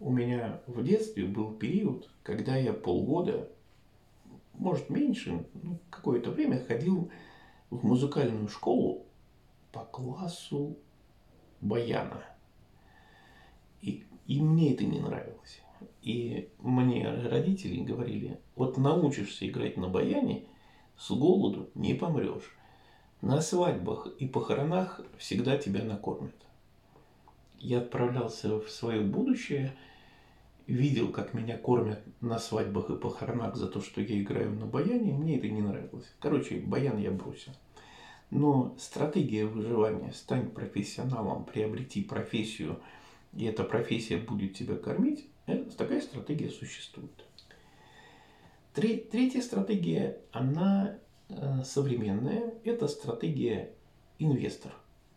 У 0.00 0.10
меня 0.10 0.60
в 0.66 0.82
детстве 0.82 1.24
был 1.26 1.52
период, 1.52 2.10
когда 2.22 2.56
я 2.56 2.72
полгода, 2.72 3.50
может 4.54 4.88
меньше, 4.88 5.44
ну, 5.62 5.78
какое-то 5.90 6.30
время 6.30 6.64
ходил 6.64 7.10
в 7.70 7.84
музыкальную 7.84 8.48
школу 8.48 9.03
по 9.74 9.80
классу 9.80 10.78
баяна. 11.60 12.22
И, 13.82 14.04
и 14.26 14.40
мне 14.40 14.72
это 14.72 14.84
не 14.84 15.00
нравилось. 15.00 15.60
И 16.00 16.48
мне 16.60 17.10
родители 17.10 17.82
говорили, 17.82 18.40
вот 18.54 18.78
научишься 18.78 19.48
играть 19.48 19.76
на 19.76 19.88
баяне, 19.88 20.44
с 20.96 21.10
голоду 21.10 21.70
не 21.74 21.94
помрешь. 21.94 22.56
На 23.20 23.40
свадьбах 23.40 24.06
и 24.18 24.28
похоронах 24.28 25.00
всегда 25.18 25.56
тебя 25.56 25.82
накормят. 25.82 26.36
Я 27.58 27.78
отправлялся 27.78 28.60
в 28.60 28.70
свое 28.70 29.00
будущее, 29.00 29.74
видел, 30.68 31.10
как 31.10 31.34
меня 31.34 31.58
кормят 31.58 32.00
на 32.20 32.38
свадьбах 32.38 32.90
и 32.90 32.96
похоронах 32.96 33.56
за 33.56 33.66
то, 33.66 33.80
что 33.80 34.00
я 34.00 34.22
играю 34.22 34.52
на 34.52 34.66
баяне, 34.66 35.10
и 35.10 35.14
мне 35.14 35.38
это 35.38 35.48
не 35.48 35.62
нравилось. 35.62 36.14
Короче, 36.20 36.60
баян 36.60 36.98
я 36.98 37.10
бросил. 37.10 37.52
Но 38.34 38.76
стратегия 38.78 39.46
выживания, 39.46 40.12
стань 40.12 40.50
профессионалом, 40.50 41.46
приобрети 41.46 42.02
профессию, 42.02 42.80
и 43.32 43.46
эта 43.46 43.64
профессия 43.64 44.18
будет 44.18 44.54
тебя 44.54 44.76
кормить, 44.76 45.26
это, 45.46 45.74
такая 45.76 46.02
стратегия 46.02 46.50
существует. 46.50 47.24
Третья 48.74 49.40
стратегия, 49.40 50.18
она 50.32 50.98
Э, 51.28 51.62
современная– 51.64 52.54
это 52.64 52.86
стратегия 52.86 53.70
инвестор. 54.18 54.72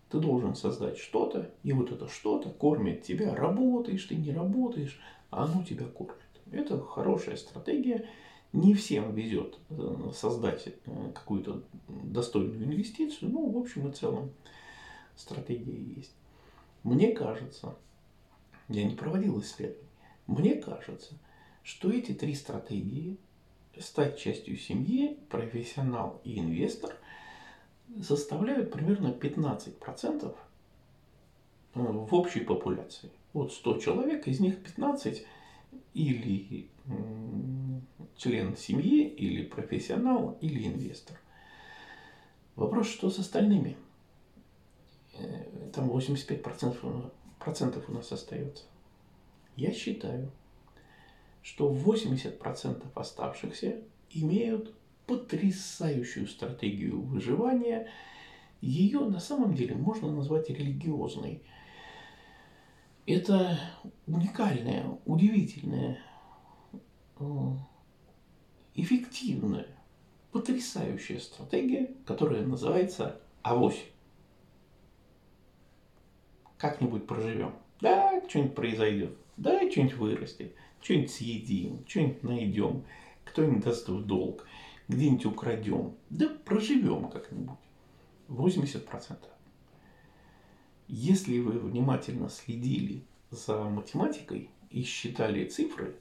Ты 0.09 0.19
должен 0.19 0.55
создать 0.55 0.97
что-то, 0.97 1.51
и 1.63 1.73
вот 1.73 1.91
это 1.91 2.07
что-то 2.07 2.49
кормит 2.49 3.03
тебя. 3.03 3.35
Работаешь 3.35 4.05
ты, 4.05 4.15
не 4.15 4.31
работаешь, 4.31 4.99
а 5.29 5.43
оно 5.43 5.63
тебя 5.63 5.85
кормит. 5.85 6.21
Это 6.51 6.79
хорошая 6.79 7.35
стратегия. 7.35 8.07
Не 8.53 8.73
всем 8.73 9.13
везет 9.13 9.57
э, 9.69 10.11
создать 10.13 10.67
э, 10.67 11.11
какую-то 11.13 11.63
достойную 11.87 12.63
инвестицию, 12.63 13.31
но 13.31 13.45
в 13.45 13.57
общем 13.57 13.89
и 13.89 13.91
целом 13.91 14.31
стратегия 15.15 15.79
есть. 15.79 16.13
Мне 16.83 17.11
кажется, 17.11 17.75
я 18.69 18.83
не 18.83 18.95
проводил 18.95 19.39
исследований, 19.41 19.87
мне 20.27 20.55
кажется, 20.55 21.15
что 21.63 21.91
эти 21.91 22.13
три 22.13 22.33
стратегии 22.35 23.17
стать 23.79 24.17
частью 24.17 24.57
семьи, 24.57 25.19
профессионал 25.29 26.21
и 26.23 26.39
инвестор 26.39 26.95
составляют 28.01 28.71
примерно 28.71 29.07
15% 29.07 30.25
э, 30.25 30.33
в 31.73 32.13
общей 32.13 32.41
популяции. 32.41 33.11
Вот 33.33 33.53
100 33.53 33.79
человек, 33.79 34.27
из 34.27 34.39
них 34.39 34.61
15 34.63 35.25
или 35.93 36.69
член 38.15 38.55
семьи, 38.57 39.07
или 39.07 39.43
профессионал, 39.43 40.37
или 40.41 40.67
инвестор. 40.67 41.19
Вопрос, 42.55 42.87
что 42.87 43.09
с 43.09 43.19
остальными? 43.19 43.77
Э, 45.13 45.69
там 45.73 45.89
85% 45.91 47.11
процентов 47.39 47.87
у 47.87 47.93
нас 47.93 48.11
остается. 48.11 48.65
Я 49.55 49.71
считаю, 49.71 50.31
что 51.41 51.71
80% 51.71 52.85
оставшихся 52.93 53.81
имеют 54.11 54.73
потрясающую 55.05 56.27
стратегию 56.27 57.01
выживания. 57.01 57.87
Ее 58.61 58.99
на 58.99 59.19
самом 59.19 59.55
деле 59.55 59.75
можно 59.75 60.11
назвать 60.11 60.49
религиозной. 60.49 61.41
Это 63.07 63.57
уникальная, 64.05 64.85
удивительная, 65.05 65.97
эффективная, 68.75 69.67
потрясающая 70.33 71.17
стратегия, 71.19 71.95
которая 72.05 72.45
называется 72.45 73.21
авось. 73.43 73.81
Как-нибудь 76.57 77.07
проживем. 77.07 77.53
Да, 77.79 78.21
что-нибудь 78.27 78.55
произойдет. 78.55 79.17
Да, 79.37 79.57
что-нибудь 79.71 79.95
вырастет. 79.95 80.53
Что-нибудь 80.81 81.11
съедим, 81.11 81.85
что-нибудь 81.87 82.23
найдем. 82.23 82.83
Кто-нибудь 83.23 83.63
даст 83.63 83.87
в 83.87 84.05
долг. 84.05 84.45
Где-нибудь 84.89 85.27
украдем. 85.27 85.95
Да 86.09 86.27
проживем 86.43 87.09
как-нибудь. 87.09 87.57
80%. 88.27 89.15
Если 90.87 91.39
вы 91.39 91.59
внимательно 91.59 92.29
следили 92.29 93.03
за 93.29 93.63
математикой 93.63 94.49
и 94.69 94.83
считали 94.83 95.47
цифры, 95.47 95.95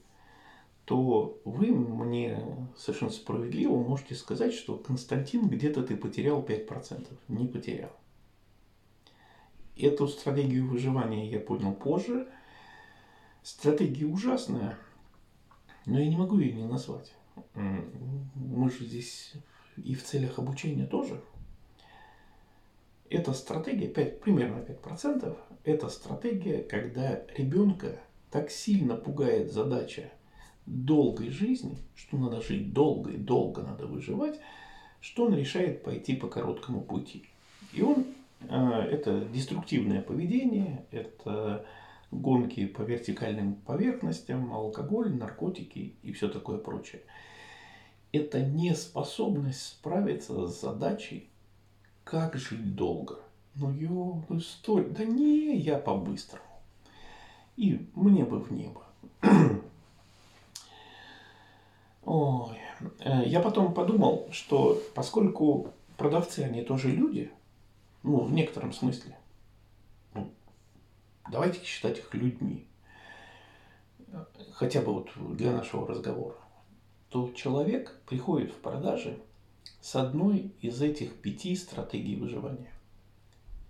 то 0.85 1.41
вы 1.45 1.73
мне 1.73 2.41
совершенно 2.77 3.11
справедливо 3.11 3.77
можете 3.77 4.15
сказать, 4.15 4.55
что 4.55 4.77
Константин 4.77 5.49
где-то 5.49 5.83
ты 5.83 5.97
потерял 5.97 6.41
5%. 6.41 7.09
Не 7.27 7.49
потерял. 7.49 7.91
Эту 9.77 10.07
стратегию 10.07 10.69
выживания 10.69 11.29
я 11.29 11.41
понял 11.41 11.75
позже. 11.75 12.29
Стратегия 13.43 14.07
ужасная, 14.07 14.79
но 15.85 15.99
я 15.99 16.09
не 16.09 16.17
могу 16.17 16.39
ее 16.39 16.53
не 16.53 16.65
назвать. 16.65 17.13
Мы 17.55 18.71
же 18.71 18.85
здесь 18.85 19.35
и 19.77 19.95
в 19.95 20.05
целях 20.05 20.39
обучения 20.39 20.87
тоже. 20.87 21.21
Эта 23.09 23.33
стратегия, 23.33 23.89
5, 23.89 24.21
примерно 24.21 24.59
5%, 24.59 25.37
это 25.65 25.89
стратегия, 25.89 26.63
когда 26.63 27.23
ребенка 27.37 28.01
так 28.31 28.51
сильно 28.51 28.97
пугает 28.97 29.53
задача 29.53 30.11
долгой 30.67 31.31
жизни, 31.31 31.79
что 31.95 32.19
надо 32.19 32.41
жить 32.41 32.73
долго 32.73 33.13
и 33.13 33.17
долго 33.17 33.63
надо 33.63 33.87
выживать, 33.87 34.41
что 35.01 35.27
он 35.27 35.35
решает 35.35 35.85
пойти 35.85 36.17
по 36.17 36.27
короткому 36.27 36.81
пути. 36.81 37.25
И 37.73 37.83
он 37.83 38.07
а, 38.49 38.83
это 38.83 39.21
деструктивное 39.21 40.03
поведение, 40.03 40.85
это 40.91 41.65
гонки 42.11 42.67
по 42.67 42.83
вертикальным 42.83 43.55
поверхностям, 43.55 44.53
алкоголь, 44.53 45.15
наркотики 45.15 45.95
и 46.03 46.13
все 46.13 46.29
такое 46.29 46.59
прочее. 46.59 47.03
Это 48.13 48.41
неспособность 48.41 49.63
справиться 49.63 50.47
с 50.47 50.61
задачей, 50.61 51.29
как 52.07 52.37
жить 52.37 52.77
долго. 52.77 53.19
Ну, 53.57 53.73
ё, 53.73 54.23
ну 54.29 54.39
стой, 54.39 54.85
да 54.85 55.05
не, 55.05 55.57
я 55.57 55.77
по-быстрому. 55.77 56.45
И 57.57 57.91
мне 57.97 58.25
бы 58.25 58.39
в 58.39 58.53
небо. 58.53 58.83
Ой. 62.05 62.59
Э, 63.01 63.27
я 63.27 63.41
потом 63.41 63.75
подумал, 63.75 64.29
что 64.31 64.81
поскольку 64.95 65.73
продавцы, 65.97 66.41
они 66.41 66.63
тоже 66.63 66.91
люди, 66.91 67.33
ну, 68.05 68.21
в 68.21 68.33
некотором 68.33 68.73
смысле. 68.73 69.19
Ну, 70.15 70.31
давайте 71.33 71.65
считать 71.65 71.99
их 71.99 72.15
людьми. 72.15 72.69
Хотя 74.53 74.81
бы 74.81 74.95
вот 74.95 75.11
для 75.37 75.51
нашего 75.51 75.89
разговора. 75.89 76.37
То 77.09 77.33
человек 77.33 78.01
приходит 78.07 78.53
в 78.53 78.59
продажи 78.59 79.19
с 79.81 79.97
одной 79.97 80.53
из 80.61 80.83
этих 80.83 81.15
пяти 81.15 81.57
стратегий 81.57 82.17
выживания. 82.17 82.73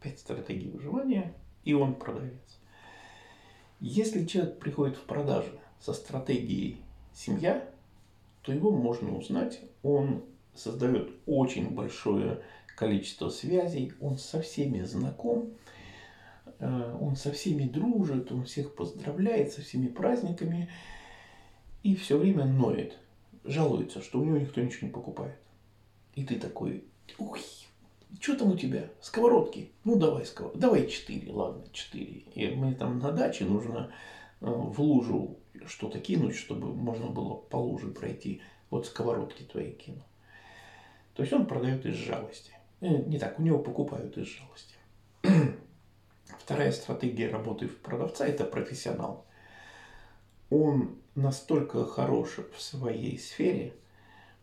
Пять 0.02 0.18
стратегий 0.18 0.68
выживания, 0.68 1.34
и 1.64 1.74
он 1.74 1.94
продавец. 1.94 2.58
Если 3.80 4.24
человек 4.24 4.58
приходит 4.58 4.96
в 4.96 5.02
продажи 5.02 5.52
со 5.80 5.92
стратегией 5.92 6.78
семья, 7.12 7.68
то 8.42 8.52
его 8.52 8.70
можно 8.70 9.16
узнать. 9.16 9.60
Он 9.82 10.22
создает 10.54 11.10
очень 11.26 11.70
большое 11.70 12.40
количество 12.76 13.28
связей, 13.28 13.92
он 14.00 14.18
со 14.18 14.40
всеми 14.40 14.82
знаком, 14.82 15.50
э, 16.58 16.96
он 17.00 17.16
со 17.16 17.32
всеми 17.32 17.64
дружит, 17.64 18.30
он 18.30 18.44
всех 18.44 18.74
поздравляет 18.74 19.52
со 19.52 19.62
всеми 19.62 19.88
праздниками 19.88 20.68
и 21.82 21.94
все 21.94 22.18
время 22.18 22.44
ноет, 22.44 22.98
жалуется, 23.44 24.02
что 24.02 24.20
у 24.20 24.24
него 24.24 24.38
никто 24.38 24.60
ничего 24.60 24.86
не 24.86 24.92
покупает. 24.92 25.36
И 26.16 26.24
ты 26.24 26.40
такой, 26.40 26.84
ух, 27.18 27.38
что 28.20 28.36
там 28.36 28.52
у 28.52 28.56
тебя? 28.56 28.88
Сковородки? 29.00 29.70
Ну 29.84 29.96
давай, 29.96 30.24
сковородки. 30.24 30.58
давай 30.58 30.88
четыре, 30.88 31.30
ладно, 31.30 31.64
четыре. 31.72 32.24
И 32.34 32.48
мне 32.48 32.74
там 32.74 32.98
на 32.98 33.12
даче 33.12 33.44
нужно 33.44 33.92
э, 34.40 34.46
в 34.46 34.80
лужу 34.80 35.38
что-то 35.66 36.00
кинуть, 36.00 36.34
чтобы 36.34 36.74
можно 36.74 37.08
было 37.08 37.34
по 37.34 37.56
луже 37.56 37.88
пройти. 37.88 38.40
Вот 38.70 38.86
сковородки 38.86 39.42
твои 39.42 39.72
кину. 39.72 40.02
То 41.14 41.22
есть 41.22 41.32
он 41.32 41.46
продает 41.46 41.84
из 41.84 41.96
жалости. 41.96 42.52
Э, 42.80 42.88
не 42.88 43.18
так, 43.18 43.38
у 43.38 43.42
него 43.42 43.58
покупают 43.58 44.16
из 44.16 44.26
жалости. 44.26 44.74
Вторая 46.38 46.72
стратегия 46.72 47.28
работы 47.28 47.68
продавца– 47.68 48.26
это 48.26 48.44
профессионал. 48.44 49.26
Он 50.48 50.96
настолько 51.14 51.84
хорош 51.84 52.38
в 52.56 52.62
своей 52.62 53.18
сфере, 53.18 53.74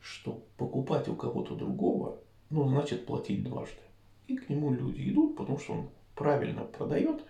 что 0.04 0.44
покупать 0.58 1.08
у 1.08 1.16
кого-то 1.16 1.56
другого, 1.56 2.20
ну, 2.50 2.68
значит 2.68 3.06
платить 3.06 3.44
дважды. 3.44 3.82
И 4.28 4.36
к 4.36 4.50
нему 4.50 4.74
люди 4.74 5.10
идут, 5.10 5.38
потому 5.38 5.58
что 5.58 5.74
он 5.74 5.90
правильно 6.14 6.66
продает, 6.66 7.24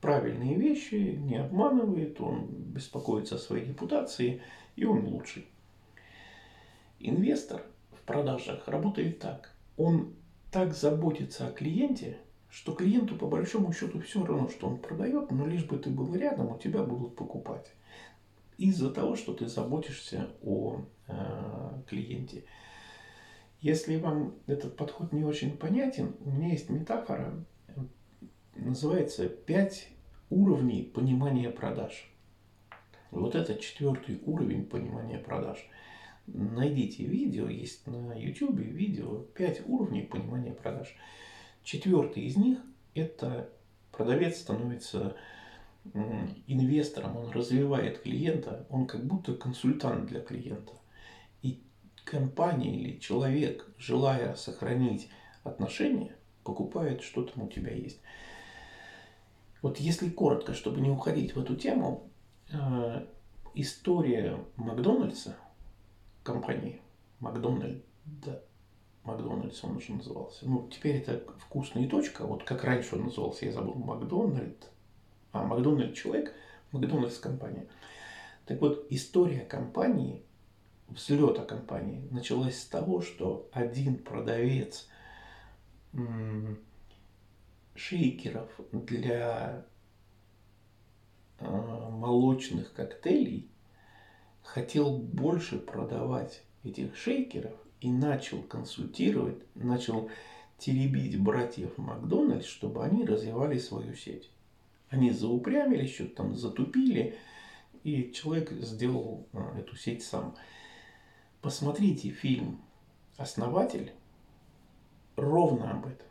правильные 0.00 0.54
вещи, 0.54 1.18
не 1.20 1.36
обманывает, 1.36 2.20
он 2.20 2.46
беспокоится 2.46 3.34
о 3.34 3.38
своей 3.38 3.66
репутации, 3.66 4.42
и 4.76 4.84
он 4.84 5.06
лучший. 5.06 5.46
Инвестор 7.00 7.62
в 7.90 8.00
продажах 8.06 8.68
работает 8.68 9.18
так. 9.18 9.52
Он 9.76 10.14
так 10.52 10.72
заботится 10.72 11.48
о 11.48 11.52
клиенте, 11.52 12.18
что 12.48 12.74
клиенту 12.74 13.16
по 13.16 13.26
большому 13.26 13.72
счету 13.72 14.00
все 14.00 14.24
равно, 14.24 14.48
что 14.48 14.68
он 14.68 14.78
продает, 14.78 15.32
но 15.32 15.46
лишь 15.46 15.64
бы 15.64 15.78
ты 15.78 15.90
был 15.90 16.14
рядом, 16.14 16.52
у 16.52 16.58
тебя 16.58 16.84
будут 16.84 17.16
покупать. 17.16 17.72
Из-за 18.56 18.90
того, 18.90 19.16
что 19.16 19.32
ты 19.32 19.48
заботишься 19.48 20.28
о 20.42 20.82
клиенте. 21.88 22.44
Если 23.60 23.96
вам 23.96 24.34
этот 24.46 24.76
подход 24.76 25.12
не 25.12 25.24
очень 25.24 25.56
понятен, 25.56 26.16
у 26.24 26.30
меня 26.30 26.48
есть 26.48 26.70
метафора, 26.70 27.44
называется 28.54 29.28
«пять 29.28 29.88
уровней 30.30 30.82
понимания 30.82 31.50
продаж». 31.50 32.10
Вот 33.10 33.34
это 33.34 33.56
четвертый 33.56 34.20
уровень 34.24 34.64
понимания 34.66 35.18
продаж– 35.18 35.68
Найдите 36.32 37.04
видео, 37.04 37.48
есть 37.48 37.86
на 37.86 38.12
YouTube 38.12 38.58
видео 38.58 39.20
5 39.34 39.66
уровней 39.66 40.02
понимания 40.02 40.52
продаж. 40.52 40.94
Четвертый 41.64 42.24
из 42.24 42.36
них– 42.36 42.58
это 42.94 43.50
продавец 43.90 44.38
становится 44.38 45.16
инвестором, 46.46 47.16
он 47.16 47.30
развивает 47.30 48.02
клиента, 48.02 48.66
он 48.68 48.86
как 48.86 49.04
будто 49.04 49.34
консультант 49.34 50.06
для 50.06 50.20
клиента. 50.20 50.72
Компания 52.10 52.74
или 52.74 52.98
человек, 52.98 53.66
желая 53.78 54.34
сохранить 54.34 55.08
отношения, 55.44 56.16
покупает, 56.42 57.02
что 57.02 57.22
там 57.22 57.44
у 57.44 57.48
тебя 57.48 57.72
есть. 57.72 58.00
Вот 59.62 59.78
если 59.78 60.08
коротко, 60.08 60.54
чтобы 60.54 60.80
не 60.80 60.90
уходить 60.90 61.36
в 61.36 61.40
эту 61.40 61.54
тему, 61.54 62.10
э, 62.52 63.06
история 63.54 64.38
Макдональдса– 64.56 65.36
компании 66.22 66.80
Макдональд, 67.20 67.84
да, 68.04 68.40
Макдональдс 69.04 69.62
он 69.64 69.76
уже 69.76 69.92
назывался. 69.92 70.48
Ну, 70.48 70.68
теперь 70.68 70.96
это 70.96 71.22
вкусная 71.38 71.88
точка. 71.88 72.26
Вот 72.26 72.44
как 72.44 72.64
раньше 72.64 72.96
он 72.96 73.04
назывался, 73.04 73.46
я 73.46 73.52
забыл, 73.52 73.74
Макдональд. 73.74 74.68
А, 75.32 75.44
Макдональд 75.44 75.94
человек, 75.94 76.34
Макдональдс 76.72 77.18
компания. 77.18 77.66
Так 78.46 78.60
вот, 78.60 78.86
история 78.90 79.40
компании, 79.40 80.24
взлета 80.90 81.44
компании 81.44 82.06
началась 82.10 82.60
с 82.60 82.66
того, 82.66 83.00
что 83.00 83.48
один 83.52 83.96
продавец 83.96 84.88
шейкеров 87.74 88.48
для 88.72 89.64
э, 91.38 91.44
молочных 91.46 92.72
коктейлей 92.72 93.50
хотел 94.42 94.98
больше 94.98 95.58
продавать 95.58 96.42
этих 96.62 96.96
шейкеров 96.96 97.54
и 97.80 97.90
начал 97.90 98.42
консультировать, 98.42 99.42
начал 99.54 100.10
теребить 100.58 101.18
братьев 101.18 101.76
Макдональдс, 101.78 102.46
чтобы 102.46 102.84
они 102.84 103.04
развивали 103.04 103.58
свою 103.58 103.94
сеть. 103.94 104.30
Они 104.90 105.10
заупрямились, 105.10 105.94
что-то 105.94 106.16
там 106.16 106.36
затупили, 106.36 107.16
и 107.82 108.12
человек 108.12 108.50
сделал 108.52 109.26
а, 109.32 109.58
эту 109.58 109.76
сеть 109.76 110.02
сам. 110.02 110.36
Посмотрите 111.42 112.10
фильм 112.10 112.60
«Основатель» 113.16 113.92
ровно 115.16 115.70
об 115.70 115.86
этом. 115.86 116.06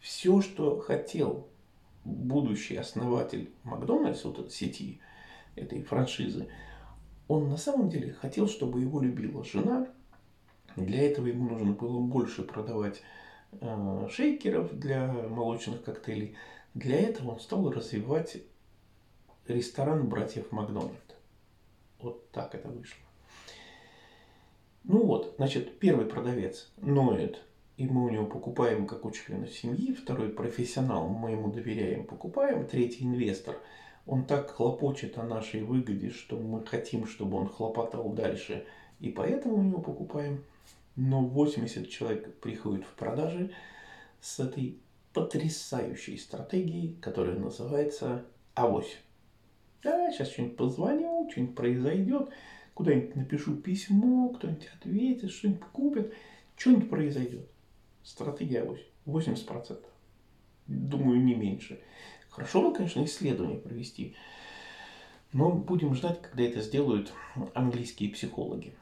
Все, 0.00 0.40
что 0.40 0.80
хотел 0.80 1.46
будущий 2.04 2.76
основатель 2.76 3.52
Макдональдс, 3.62 4.24
вот 4.24 4.40
этой 4.40 4.50
сети, 4.50 5.00
этой 5.54 5.82
франшизы, 5.82 6.48
он 7.28 7.48
на 7.48 7.56
самом 7.56 7.88
деле 7.88 8.12
хотел, 8.12 8.48
чтобы 8.48 8.80
его 8.80 9.00
любила 9.00 9.44
жена, 9.44 9.86
Для 10.76 11.02
этого 11.02 11.26
ему 11.26 11.48
нужно 11.50 11.72
было 11.72 12.00
больше 12.00 12.42
продавать 12.42 13.02
э, 13.52 14.08
шейкеров 14.10 14.76
для 14.78 15.06
молочных 15.06 15.84
коктейлей. 15.84 16.36
Для 16.74 16.98
этого 16.98 17.32
он 17.32 17.40
стал 17.40 17.70
развивать 17.70 18.38
ресторан 19.46 20.08
братьев 20.08 20.50
Макдональд. 20.52 21.16
Вот 22.00 22.30
так 22.30 22.54
это 22.54 22.68
вышло. 22.68 23.07
Ну 24.88 25.04
вот, 25.04 25.34
значит, 25.36 25.78
первый 25.78 26.06
продавец 26.06 26.70
ноет, 26.78 27.42
и 27.76 27.86
мы 27.86 28.06
у 28.06 28.08
него 28.08 28.24
покупаем 28.24 28.86
как 28.86 29.04
у 29.04 29.10
члена 29.10 29.46
семьи. 29.46 29.92
Второй 29.92 30.30
профессионал, 30.30 31.08
мы 31.08 31.32
ему 31.32 31.52
доверяем, 31.52 32.04
покупаем. 32.04 32.66
Третий 32.66 33.04
инвестор, 33.04 33.58
он 34.06 34.24
так 34.24 34.50
хлопочет 34.50 35.18
о 35.18 35.24
нашей 35.24 35.62
выгоде, 35.62 36.08
что 36.08 36.38
мы 36.38 36.64
хотим, 36.64 37.06
чтобы 37.06 37.36
он 37.36 37.48
хлопотал 37.48 38.08
дальше, 38.14 38.64
и 38.98 39.10
поэтому 39.10 39.56
у 39.56 39.62
него 39.62 39.82
покупаем. 39.82 40.42
Но 40.96 41.20
80 41.20 41.90
человек 41.90 42.40
приходят 42.40 42.86
в 42.86 42.94
продажи 42.94 43.52
с 44.22 44.40
этой 44.40 44.78
потрясающей 45.12 46.16
стратегией, 46.16 46.96
которая 47.02 47.36
называется 47.36 48.24
авось. 48.54 48.96
Да, 49.82 50.10
сейчас 50.10 50.30
что-нибудь 50.30 50.56
позвоню, 50.56 51.28
что-нибудь 51.30 51.54
произойдет, 51.54 52.30
куда-нибудь 52.78 53.16
напишу 53.16 53.56
письмо, 53.56 54.28
кто-нибудь 54.28 54.68
ответит, 54.72 55.32
что-нибудь 55.32 55.64
купит, 55.72 56.14
что-нибудь 56.54 56.88
произойдет. 56.88 57.50
Стратегия 58.04 58.62
авось. 58.62 58.86
80%. 59.04 59.84
Думаю, 60.68 61.20
не 61.20 61.34
меньше. 61.34 61.80
Хорошо 62.30 62.62
бы, 62.62 62.76
конечно, 62.76 63.02
исследование 63.02 63.58
провести, 63.58 64.14
но 65.32 65.50
будем 65.50 65.92
ждать, 65.96 66.22
когда 66.22 66.44
это 66.44 66.60
сделают 66.60 67.12
английские 67.52 68.10
психологи. 68.10 68.72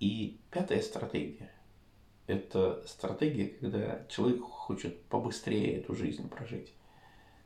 И 0.00 0.40
пятая 0.50 0.82
стратегия– 0.82 1.52
это 2.26 2.82
стратегия, 2.88 3.46
когда 3.46 4.04
человек 4.08 4.42
хочет 4.42 5.04
побыстрее 5.04 5.76
эту 5.76 5.94
жизнь 5.94 6.28
прожить. 6.28 6.72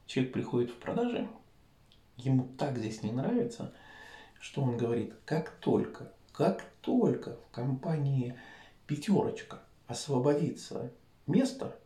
Человек 0.07 0.33
приходит 0.33 0.71
в 0.71 0.77
продажи, 0.77 1.29
ему 2.17 2.49
так 2.57 2.79
здесь 2.79 3.03
не 3.03 3.13
нравится, 3.13 3.75
что 4.41 4.63
он 4.63 4.77
говорит, 4.77 5.15
как 5.25 5.51
только, 5.61 6.13
как 6.33 6.65
только 6.81 7.37
в 7.37 7.51
компании 7.51 8.39
пятерочка 8.87 9.63
освободится 9.87 10.93
место, 11.27 11.79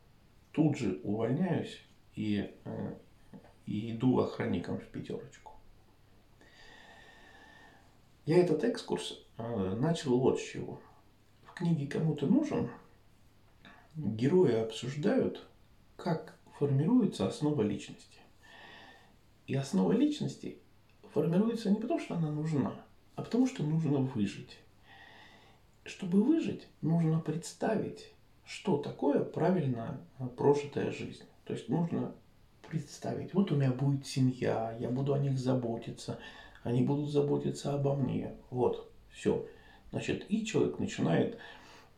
тут 0.52 0.78
же 0.78 1.00
увольняюсь 1.02 1.84
и, 2.14 2.54
э, 2.64 2.94
и 3.66 3.92
иду 3.92 4.20
охранником 4.20 4.78
в 4.78 4.86
пятерочку. 4.86 5.52
Я 8.24 8.38
этот 8.38 8.64
экскурс 8.64 9.20
э, 9.36 9.74
начал 9.74 10.18
вот 10.18 10.40
с 10.40 10.42
чего. 10.42 10.80
В 11.44 11.52
книге 11.54 11.86
«Кому-то 11.88 12.26
нужен» 12.26 12.70
герои 13.96 14.54
обсуждают, 14.54 15.46
как 15.96 16.38
формируется 16.58 17.26
основа 17.26 17.62
личности. 17.62 18.20
И 19.46 19.54
основа 19.54 19.92
личности 19.92 20.58
формируется 21.14 21.70
не 21.70 21.80
потому, 21.80 22.00
что 22.00 22.16
она 22.16 22.30
нужна, 22.30 22.74
а 23.14 23.22
потому, 23.22 23.46
что 23.46 23.62
нужно 23.62 23.98
выжить. 24.00 24.58
Чтобы 25.84 26.22
выжить, 26.22 26.66
нужно 26.82 27.20
представить, 27.20 28.12
что 28.44 28.78
такое 28.78 29.20
правильно 29.22 30.00
прожитая 30.36 30.90
жизнь. 30.90 31.22
То 31.44 31.52
есть 31.52 31.68
нужно 31.68 32.12
представить, 32.68 33.32
вот 33.32 33.52
у 33.52 33.56
меня 33.56 33.70
будет 33.70 34.06
семья, 34.06 34.76
я 34.80 34.90
буду 34.90 35.14
о 35.14 35.18
них 35.18 35.38
заботиться, 35.38 36.18
они 36.64 36.82
будут 36.82 37.10
заботиться 37.10 37.74
обо 37.74 37.94
мне. 37.94 38.34
Вот, 38.50 38.90
все. 39.10 39.46
Значит, 39.92 40.26
и 40.28 40.44
человек 40.44 40.80
начинает 40.80 41.38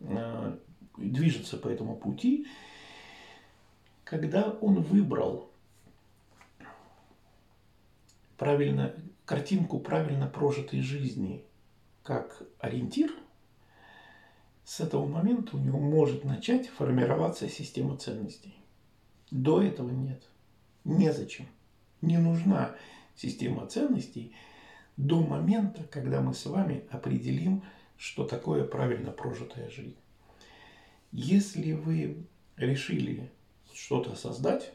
э, 0.00 0.58
движется 0.98 1.56
по 1.56 1.68
этому 1.68 1.96
пути, 1.96 2.46
когда 4.04 4.50
он 4.60 4.82
выбрал 4.82 5.50
правильно, 8.36 8.94
картинку 9.26 9.80
правильно 9.80 10.26
прожитой 10.26 10.80
жизни 10.80 11.44
как 12.02 12.42
ориентир, 12.58 13.12
с 14.64 14.80
этого 14.80 15.06
момента 15.06 15.56
у 15.56 15.60
него 15.60 15.78
может 15.78 16.24
начать 16.24 16.68
формироваться 16.68 17.48
система 17.48 17.96
ценностей. 17.98 18.56
До 19.30 19.62
этого 19.62 19.90
нет. 19.90 20.22
Незачем. 20.84 21.46
Не 22.00 22.18
нужна 22.18 22.74
система 23.16 23.66
ценностей 23.66 24.34
до 24.96 25.20
момента, 25.20 25.82
когда 25.84 26.20
мы 26.20 26.32
с 26.32 26.46
вами 26.46 26.84
определим, 26.90 27.64
что 27.96 28.24
такое 28.24 28.64
правильно 28.64 29.10
прожитая 29.10 29.68
жизнь. 29.70 29.96
Если 31.10 31.72
вы 31.72 32.26
решили 32.56 33.30
что-то 33.72 34.14
создать, 34.14 34.72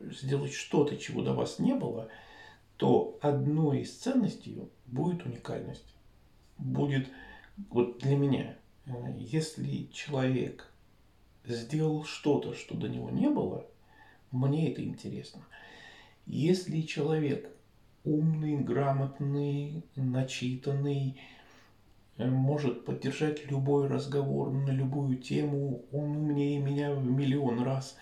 сделать 0.00 0.52
что-то, 0.52 0.96
чего 0.96 1.22
до 1.22 1.34
вас 1.34 1.58
не 1.58 1.74
было, 1.74 2.08
то 2.82 3.16
одной 3.22 3.82
из 3.82 3.96
ценностей 3.96 4.60
будет 4.86 5.24
уникальность. 5.24 5.94
Будет, 6.58 7.08
вот 7.70 7.98
для 7.98 8.16
меня, 8.16 8.58
э, 8.86 8.90
если 9.20 9.88
человек 9.92 10.68
сделал 11.44 12.02
что-то, 12.02 12.54
что 12.54 12.74
до 12.74 12.88
него 12.88 13.08
не 13.10 13.30
было, 13.30 13.68
мне 14.32 14.72
это 14.72 14.82
интересно. 14.82 15.46
Если 16.26 16.80
человек 16.80 17.48
умный, 18.02 18.58
грамотный, 18.58 19.84
начитанный, 19.94 21.20
э, 22.16 22.28
может 22.28 22.84
поддержать 22.84 23.48
любой 23.48 23.86
разговор 23.86 24.50
на 24.50 24.70
любую 24.70 25.18
тему, 25.18 25.84
он 25.92 26.16
умнее 26.16 26.58
меня 26.58 26.92
в 26.92 27.06
миллион 27.06 27.62
раз, 27.62 27.96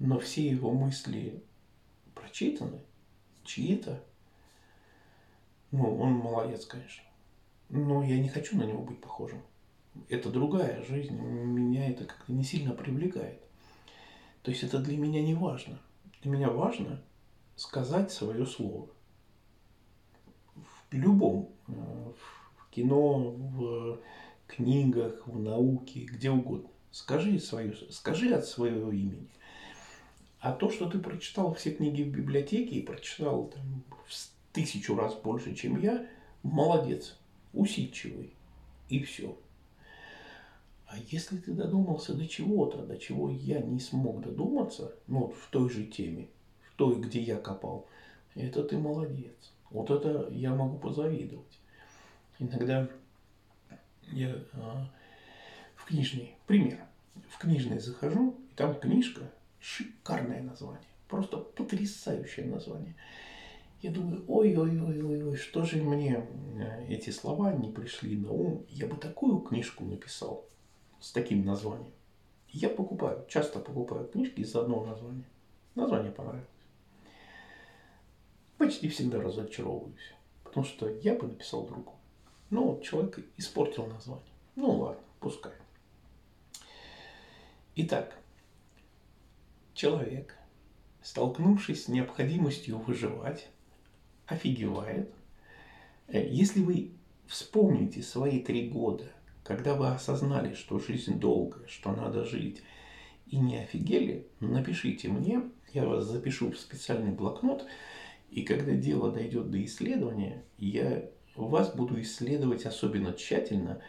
но 0.00 0.18
все 0.18 0.48
его 0.48 0.72
мысли 0.72 1.44
прочитаны, 2.12 2.80
чьи-то, 3.44 4.02
ну, 5.76 5.98
он 5.98 6.12
молодец, 6.12 6.66
конечно. 6.66 7.04
Но 7.68 8.02
я 8.02 8.18
не 8.18 8.28
хочу 8.28 8.56
на 8.56 8.64
него 8.64 8.82
быть 8.82 9.00
похожим 9.00 9.42
это 10.08 10.30
другая 10.30 10.82
жизнь, 10.84 11.14
меня 11.14 11.88
это 11.90 12.04
как-то 12.04 12.32
не 12.32 12.44
сильно 12.44 12.72
привлекает. 12.72 13.40
То 14.42 14.50
есть 14.50 14.62
это 14.62 14.78
для 14.78 14.96
меня 14.96 15.22
не 15.22 15.34
важно. 15.34 15.78
Для 16.22 16.30
меня 16.30 16.50
важно 16.50 17.02
сказать 17.56 18.12
свое 18.12 18.46
слово. 18.46 18.88
В 20.54 20.94
любом, 20.94 21.50
э, 21.68 21.72
в 21.72 22.70
кино, 22.70 23.18
в 23.18 23.98
книгах, 24.46 25.26
в 25.26 25.38
науке, 25.38 26.04
где 26.04 26.30
угодно. 26.30 26.68
Скажи, 26.92 27.38
свое, 27.40 27.74
скажи 27.90 28.32
от 28.32 28.46
своего 28.46 28.92
имени. 28.92 29.28
А 30.38 30.52
то, 30.52 30.70
что 30.70 30.88
ты 30.88 30.98
прочитал 30.98 31.52
все 31.54 31.72
книги 31.72 32.02
в 32.04 32.08
библиотеке 32.08 32.76
и 32.76 32.86
прочитал 32.86 33.48
там, 33.48 33.82
в 34.06 34.14
тысячу 34.56 34.96
раз 34.96 35.14
больше, 35.14 35.54
чем 35.54 35.78
я, 35.78 36.06
молодец, 36.42 37.18
усидчивый. 37.52 38.32
И 38.88 39.02
все. 39.02 39.36
А 40.86 40.96
если 41.10 41.36
ты 41.36 41.52
додумался 41.52 42.14
до 42.14 42.26
чего-то, 42.26 42.78
до 42.78 42.96
чего 42.96 43.30
я 43.30 43.60
не 43.60 43.80
смог 43.80 44.22
додуматься, 44.22 44.94
ну 45.08 45.26
вот 45.26 45.34
в 45.34 45.50
той 45.50 45.68
же 45.68 45.84
теме, 45.84 46.28
в 46.70 46.76
той, 46.76 46.98
где 46.98 47.20
я 47.20 47.36
копал, 47.36 47.86
это 48.34 48.62
ты 48.62 48.78
молодец. 48.78 49.52
Вот 49.70 49.90
это 49.90 50.28
я 50.30 50.54
могу 50.54 50.78
позавидовать. 50.78 51.58
Иногда 52.38 52.88
я 54.12 54.38
а, 54.54 54.88
в 55.74 55.84
книжный, 55.84 56.34
пример, 56.46 56.78
в 57.28 57.38
книжный 57.38 57.78
захожу, 57.78 58.36
и 58.52 58.54
там 58.54 58.78
книжка, 58.78 59.30
шикарное 59.60 60.42
название, 60.42 60.88
просто 61.08 61.38
потрясающее 61.38 62.46
название. 62.46 62.94
Я 63.82 63.90
думаю, 63.90 64.24
ой-ой-ой-ой, 64.26 65.36
что 65.36 65.62
же 65.64 65.82
мне 65.82 66.26
э, 66.58 66.86
эти 66.88 67.10
слова 67.10 67.52
не 67.52 67.70
пришли 67.70 68.16
на 68.16 68.32
ум, 68.32 68.64
я 68.70 68.86
бы 68.86 68.96
такую 68.96 69.40
книжку 69.40 69.84
написал 69.84 70.46
с 70.98 71.12
таким 71.12 71.44
названием. 71.44 71.92
Я 72.48 72.70
покупаю, 72.70 73.26
часто 73.28 73.58
покупаю 73.58 74.08
книжки 74.08 74.40
из 74.40 74.56
одного 74.56 74.86
названия. 74.86 75.28
Название 75.74 76.10
понравилось. 76.10 76.48
Почти 78.56 78.88
всегда 78.88 79.20
разочаровываюсь, 79.20 80.14
потому 80.42 80.64
что 80.64 80.88
я 80.88 81.14
бы 81.14 81.26
написал 81.26 81.66
другу. 81.66 81.92
Но 82.48 82.80
человек 82.80 83.18
испортил 83.36 83.86
название. 83.86 84.24
Ну 84.54 84.70
ладно, 84.70 85.02
пускай. 85.20 85.52
Итак, 87.74 88.16
человек, 89.74 90.34
столкнувшись 91.02 91.84
с 91.84 91.88
необходимостью 91.88 92.78
выживать, 92.78 93.50
офигевает. 94.26 95.12
Э, 96.08 96.26
если 96.28 96.60
вы 96.60 96.92
вспомните 97.26 98.02
свои 98.02 98.40
три 98.40 98.68
года 98.68 99.10
когда 99.46 99.74
вы 99.74 99.88
осознали, 99.88 100.54
что 100.54 100.80
жизнь 100.80 101.20
долгая, 101.20 101.66
что 101.68 101.92
надо 101.92 102.24
жить, 102.24 102.62
и 103.26 103.38
не 103.38 103.58
офигели, 103.58 104.26
напишите 104.40 105.08
мне, 105.08 105.42
я 105.72 105.86
вас 105.86 106.04
запишу 106.04 106.50
в 106.50 106.58
специальный 106.58 107.12
блокнот, 107.12 107.64
и 108.30 108.42
когда 108.42 108.72
дело 108.72 109.12
дойдет 109.12 109.50
до 109.50 109.64
исследования, 109.64 110.42
я 110.58 111.08
вас 111.36 111.74
буду 111.74 112.00
исследовать 112.00 112.66
особенно 112.66 113.12
тщательно, 113.12 113.80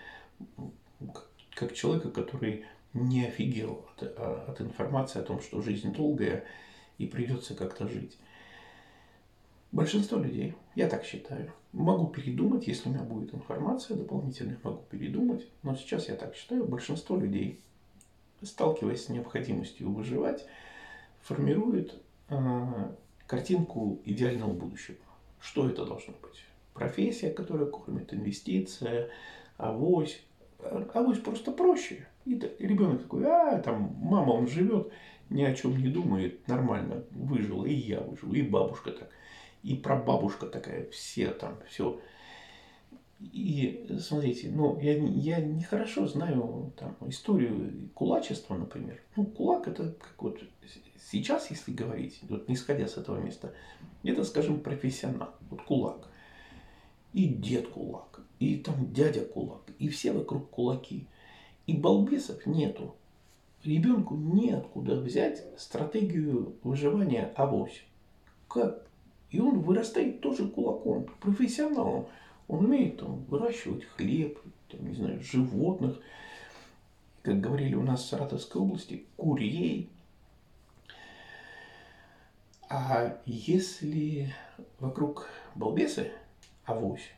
как 1.55 1.73
человека, 1.73 2.11
который 2.11 2.65
не 2.93 3.25
офигел 3.25 3.85
от, 3.95 4.03
а, 4.03 4.45
от 4.47 4.61
информации 4.61 5.19
о 5.19 5.23
том, 5.23 5.41
что 5.41 5.61
жизнь 5.61 5.91
долгая 5.91 6.45
и 6.99 7.07
придется 7.07 7.55
как-то 7.55 7.87
жить. 7.87 8.17
Большинство 9.77 10.17
людей, 10.17 10.55
я 10.73 10.87
так 10.87 11.03
считаю, 11.03 11.53
могу 11.71 12.07
передумать, 12.07 12.65
если 12.65 12.89
у 12.89 12.93
меня 12.93 13.03
будет 13.03 13.35
информация 13.35 13.95
дополнительная, 13.95 14.57
могу 14.63 14.81
передумать, 14.89 15.45
но 15.61 15.75
сейчас 15.75 16.09
я 16.09 16.15
так 16.15 16.33
считаю, 16.33 16.65
большинство 16.65 17.15
людей, 17.15 17.61
сталкиваясь 18.41 19.05
с 19.05 19.09
необходимостью 19.09 19.91
выживать, 19.91 20.47
формирует 21.21 21.93
э, 22.29 22.91
картинку 23.27 24.01
идеального 24.03 24.51
будущего. 24.51 24.97
Что 25.39 25.69
это 25.69 25.85
должно 25.85 26.15
быть? 26.23 26.43
Профессия, 26.73 27.29
которая 27.29 27.67
кормит, 27.67 28.11
инвестиция, 28.15 29.09
авось. 29.57 30.23
Авось 30.95 31.19
просто 31.19 31.51
проще. 31.51 32.07
И 32.25 32.33
ребенок 32.57 33.03
такой, 33.03 33.25
а, 33.27 33.59
там, 33.59 33.95
мама, 33.99 34.31
он 34.31 34.47
живет, 34.47 34.91
ни 35.29 35.43
о 35.43 35.53
чем 35.53 35.77
не 35.77 35.89
думает, 35.89 36.47
нормально, 36.47 37.03
выжил, 37.11 37.63
и 37.63 37.73
я 37.73 37.99
выжил, 37.99 38.33
и 38.33 38.41
бабушка 38.41 38.89
так 38.89 39.09
и 39.63 39.75
прабабушка 39.75 40.47
такая, 40.47 40.89
все 40.89 41.31
там, 41.31 41.57
все. 41.69 41.99
И 43.19 43.87
смотрите, 43.99 44.49
ну, 44.51 44.79
я, 44.79 44.95
я 44.95 45.39
нехорошо 45.39 46.05
знаю 46.07 46.71
там, 46.77 46.95
историю 47.07 47.89
кулачества, 47.95 48.55
например. 48.55 49.01
Ну, 49.15 49.25
кулак 49.25 49.67
это 49.67 49.91
как 49.93 50.21
вот 50.21 50.39
сейчас, 51.11 51.49
если 51.49 51.71
говорить, 51.71 52.19
вот 52.29 52.47
не 52.47 52.55
сходя 52.55 52.87
с 52.87 52.97
этого 52.97 53.19
места, 53.19 53.53
это, 54.03 54.23
скажем, 54.23 54.59
профессионал, 54.59 55.33
вот 55.49 55.63
кулак. 55.63 56.07
И 57.13 57.27
дед 57.27 57.69
кулак, 57.69 58.21
и 58.39 58.57
там 58.57 58.93
дядя 58.93 59.25
кулак, 59.25 59.63
и 59.79 59.87
все 59.87 60.11
вокруг 60.11 60.49
кулаки. 60.51 61.07
И 61.65 61.75
балбесов 61.75 62.45
нету. 62.45 62.95
Ребенку 63.63 64.15
неоткуда 64.15 65.01
взять 65.01 65.43
стратегию 65.59 66.55
выживания 66.63 67.33
авось. 67.35 67.83
Как 68.47 68.86
и 69.29 69.39
он 69.39 69.59
вырастает 69.59 70.21
тоже 70.21 70.47
кулаком, 70.47 71.05
профессионалом. 71.19 72.07
Он 72.47 72.65
умеет 72.65 72.99
там, 72.99 73.23
выращивать 73.25 73.83
хлеб, 73.83 74.39
там, 74.69 74.87
не 74.87 74.95
знаю, 74.95 75.21
животных. 75.21 75.99
Как 77.21 77.41
говорили 77.41 77.75
у 77.75 77.83
нас 77.83 78.03
в 78.03 78.07
Саратовской 78.07 78.61
области, 78.61 79.05
курей. 79.17 79.89
А 82.69 83.17
если 83.25 84.33
вокруг 84.79 85.27
балбесы 85.55 86.11
авось, 86.65 87.11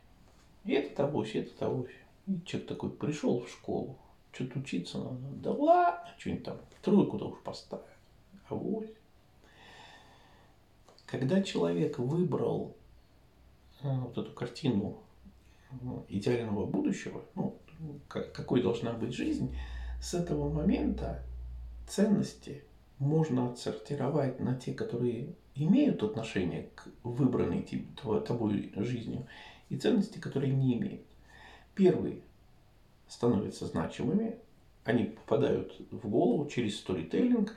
и 0.65 0.73
этот 0.73 0.99
авось, 0.99 1.35
и 1.35 1.39
этот 1.39 1.61
авось, 1.61 1.91
и 2.27 2.39
человек 2.45 2.69
такой 2.69 2.89
пришел 2.91 3.41
в 3.41 3.49
школу, 3.49 3.97
что-то 4.31 4.59
учиться 4.59 4.99
надо, 4.99 5.17
да 5.43 5.51
ладно, 5.51 6.09
что-нибудь 6.17 6.43
там, 6.43 6.57
тройку-то 6.81 7.29
уж 7.29 7.39
поставят, 7.39 7.85
авось. 8.47 8.89
Когда 11.09 11.41
человек 11.41 11.97
выбрал 11.97 12.75
э, 13.81 13.87
вот 13.91 14.15
эту 14.15 14.31
картину 14.31 14.99
э, 15.71 15.75
идеального 16.07 16.67
будущего, 16.67 17.23
ну, 17.33 17.57
какой 18.07 18.61
должна 18.61 18.93
быть 18.93 19.13
жизнь, 19.13 19.55
с 19.99 20.13
этого 20.13 20.53
момента 20.53 21.23
ценности 21.87 22.63
можно 22.99 23.49
отсортировать 23.49 24.39
на 24.39 24.55
те, 24.55 24.73
которые 24.73 25.33
имеют 25.55 26.03
отношение 26.03 26.69
к 26.75 26.87
выбранной 27.03 27.67
тобой 28.27 28.71
жизнью, 28.75 29.25
и 29.69 29.77
ценности, 29.77 30.19
которые 30.19 30.53
не 30.53 30.77
имеют. 30.77 31.05
Первые 31.73 32.21
становятся 33.07 33.65
значимыми, 33.65 34.37
они 34.83 35.05
попадают 35.05 35.75
в 35.89 36.07
голову 36.07 36.47
через 36.47 36.77
сторителлинг, 36.77 37.55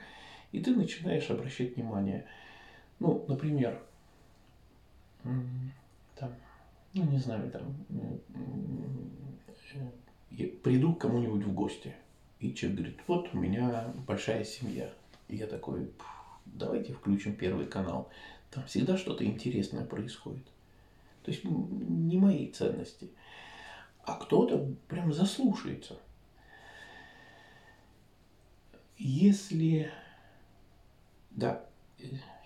и 0.51 0.59
ты 0.59 0.75
начинаешь 0.75 1.29
обращать 1.29 1.75
внимание– 1.75 2.25
ну, 3.03 3.25
например, 3.27 3.83
там, 5.23 6.33
ну, 6.93 7.03
не 7.03 7.17
знаю, 7.17 7.51
там, 7.51 7.75
я 10.31 10.47
приду 10.63 10.95
к 10.95 11.01
кому-нибудь 11.01 11.43
в 11.43 11.53
гости, 11.53 11.93
и 12.39 12.53
человек 12.53 12.79
говорит, 12.79 12.99
вот 13.07 13.33
у 13.33 13.37
меня 13.37 13.93
большая 14.07 14.45
семья. 14.45 14.89
И 15.27 15.35
я 15.35 15.47
такой, 15.47 15.91
давайте 16.45 16.93
включим 16.93 17.35
первый 17.35 17.67
канал. 17.67 18.09
Там 18.51 18.63
всегда 18.67 18.95
что-то 18.95 19.25
интересное 19.25 19.85
происходит. 19.85 20.45
То 21.23 21.31
есть 21.31 21.43
не 21.43 22.17
мои 22.17 22.51
ценности. 22.51 23.09
А 24.05 24.15
кто-то 24.15 24.73
прям 24.87 25.11
заслушается. 25.11 25.97
Если, 28.97 29.91
да, 31.31 31.65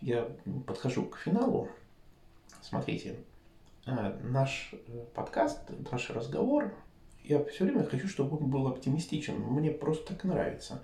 я 0.01 0.29
подхожу 0.65 1.05
к 1.05 1.17
финалу. 1.17 1.69
Смотрите, 2.61 3.15
э, 3.85 4.19
наш 4.23 4.73
э, 4.73 5.05
подкаст, 5.13 5.61
наш 5.91 6.09
разговор, 6.09 6.73
я 7.23 7.43
все 7.45 7.65
время 7.65 7.83
хочу, 7.83 8.07
чтобы 8.07 8.37
он 8.37 8.49
был 8.49 8.67
оптимистичен. 8.67 9.39
Мне 9.39 9.71
просто 9.71 10.13
так 10.13 10.23
нравится. 10.23 10.83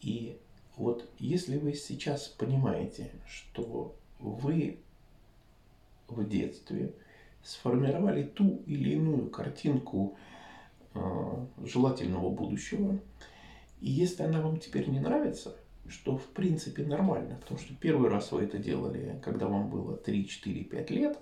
И 0.00 0.38
вот 0.76 1.08
если 1.18 1.58
вы 1.58 1.74
сейчас 1.74 2.28
понимаете, 2.28 3.10
что 3.26 3.94
вы 4.18 4.80
в 6.08 6.28
детстве 6.28 6.94
сформировали 7.42 8.24
ту 8.24 8.62
или 8.66 8.94
иную 8.94 9.30
картинку 9.30 10.16
э, 10.94 11.46
желательного 11.64 12.30
будущего, 12.30 12.98
и 13.80 13.90
если 13.90 14.24
она 14.24 14.40
вам 14.40 14.58
теперь 14.58 14.88
не 14.88 15.00
нравится, 15.00 15.56
что 15.90 16.16
в 16.16 16.26
принципе 16.26 16.84
нормально, 16.84 17.36
потому 17.40 17.60
что 17.60 17.74
первый 17.74 18.08
раз 18.10 18.32
вы 18.32 18.42
это 18.44 18.58
делали, 18.58 19.20
когда 19.22 19.46
вам 19.46 19.68
было 19.68 19.96
3, 19.96 20.26
4, 20.26 20.64
5 20.64 20.90
лет, 20.90 21.18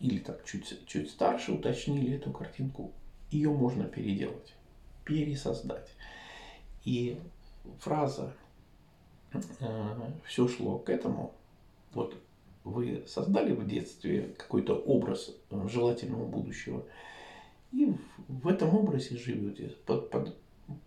или 0.00 0.18
так 0.18 0.44
чуть, 0.44 0.86
чуть 0.86 1.10
старше 1.10 1.52
уточнили 1.52 2.14
эту 2.16 2.30
картинку, 2.30 2.92
ее 3.30 3.50
можно 3.50 3.84
переделать, 3.84 4.54
пересоздать. 5.04 5.90
И 6.84 7.18
фраза 7.80 8.34
э, 9.32 9.38
«все 10.24 10.48
шло 10.48 10.78
к 10.78 10.88
этому», 10.88 11.34
вот 11.92 12.16
вы 12.64 13.04
создали 13.06 13.52
в 13.52 13.66
детстве 13.66 14.34
какой-то 14.36 14.74
образ 14.74 15.34
э, 15.50 15.68
желательного 15.68 16.26
будущего, 16.26 16.84
и 17.72 17.92
в, 18.28 18.48
этом 18.48 18.74
образе 18.74 19.16
живете 19.16 19.74
под, 19.84 20.10
под, 20.10 20.36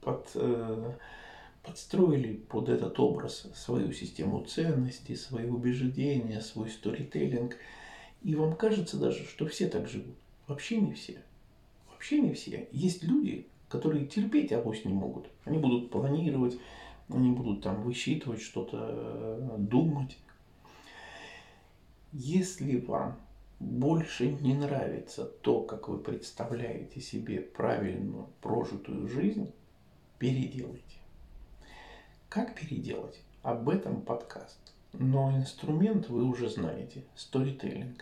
под 0.01 0.31
э, 0.35 0.93
подстроили 1.63 2.33
под 2.33 2.69
этот 2.69 2.99
образ 2.99 3.47
свою 3.55 3.91
систему 3.91 4.43
ценностей, 4.45 5.15
свои 5.15 5.47
убеждения, 5.47 6.41
свой 6.41 6.69
сторителлинг. 6.69 7.57
И 8.23 8.35
вам 8.35 8.55
кажется 8.55 8.97
даже, 8.97 9.25
что 9.25 9.47
все 9.47 9.67
так 9.67 9.87
живут. 9.87 10.15
Вообще 10.47 10.77
не 10.77 10.93
все. 10.93 11.21
Вообще 11.91 12.19
не 12.19 12.33
все. 12.33 12.67
Есть 12.71 13.03
люди, 13.03 13.47
которые 13.69 14.05
терпеть 14.05 14.51
авось 14.51 14.85
не 14.85 14.93
могут. 14.93 15.27
Они 15.45 15.57
будут 15.57 15.91
планировать, 15.91 16.57
они 17.09 17.31
будут 17.31 17.61
там 17.61 17.81
высчитывать 17.83 18.41
что-то, 18.41 19.55
думать. 19.57 20.17
Если 22.11 22.77
вам 22.79 23.17
больше 23.59 24.31
не 24.31 24.55
нравится 24.55 25.25
то, 25.25 25.61
как 25.61 25.87
вы 25.87 25.99
представляете 25.99 26.99
себе 26.99 27.39
правильную 27.39 28.27
прожитую 28.41 29.07
жизнь, 29.07 29.51
переделайте. 30.17 31.00
Как 32.31 32.55
переделать? 32.55 33.19
Об 33.43 33.67
этом 33.67 34.03
подкаст. 34.03 34.57
Но 34.93 35.35
инструмент 35.35 36.07
вы 36.07 36.23
уже 36.23 36.47
знаете. 36.47 37.03
Storytelling. 37.13 37.99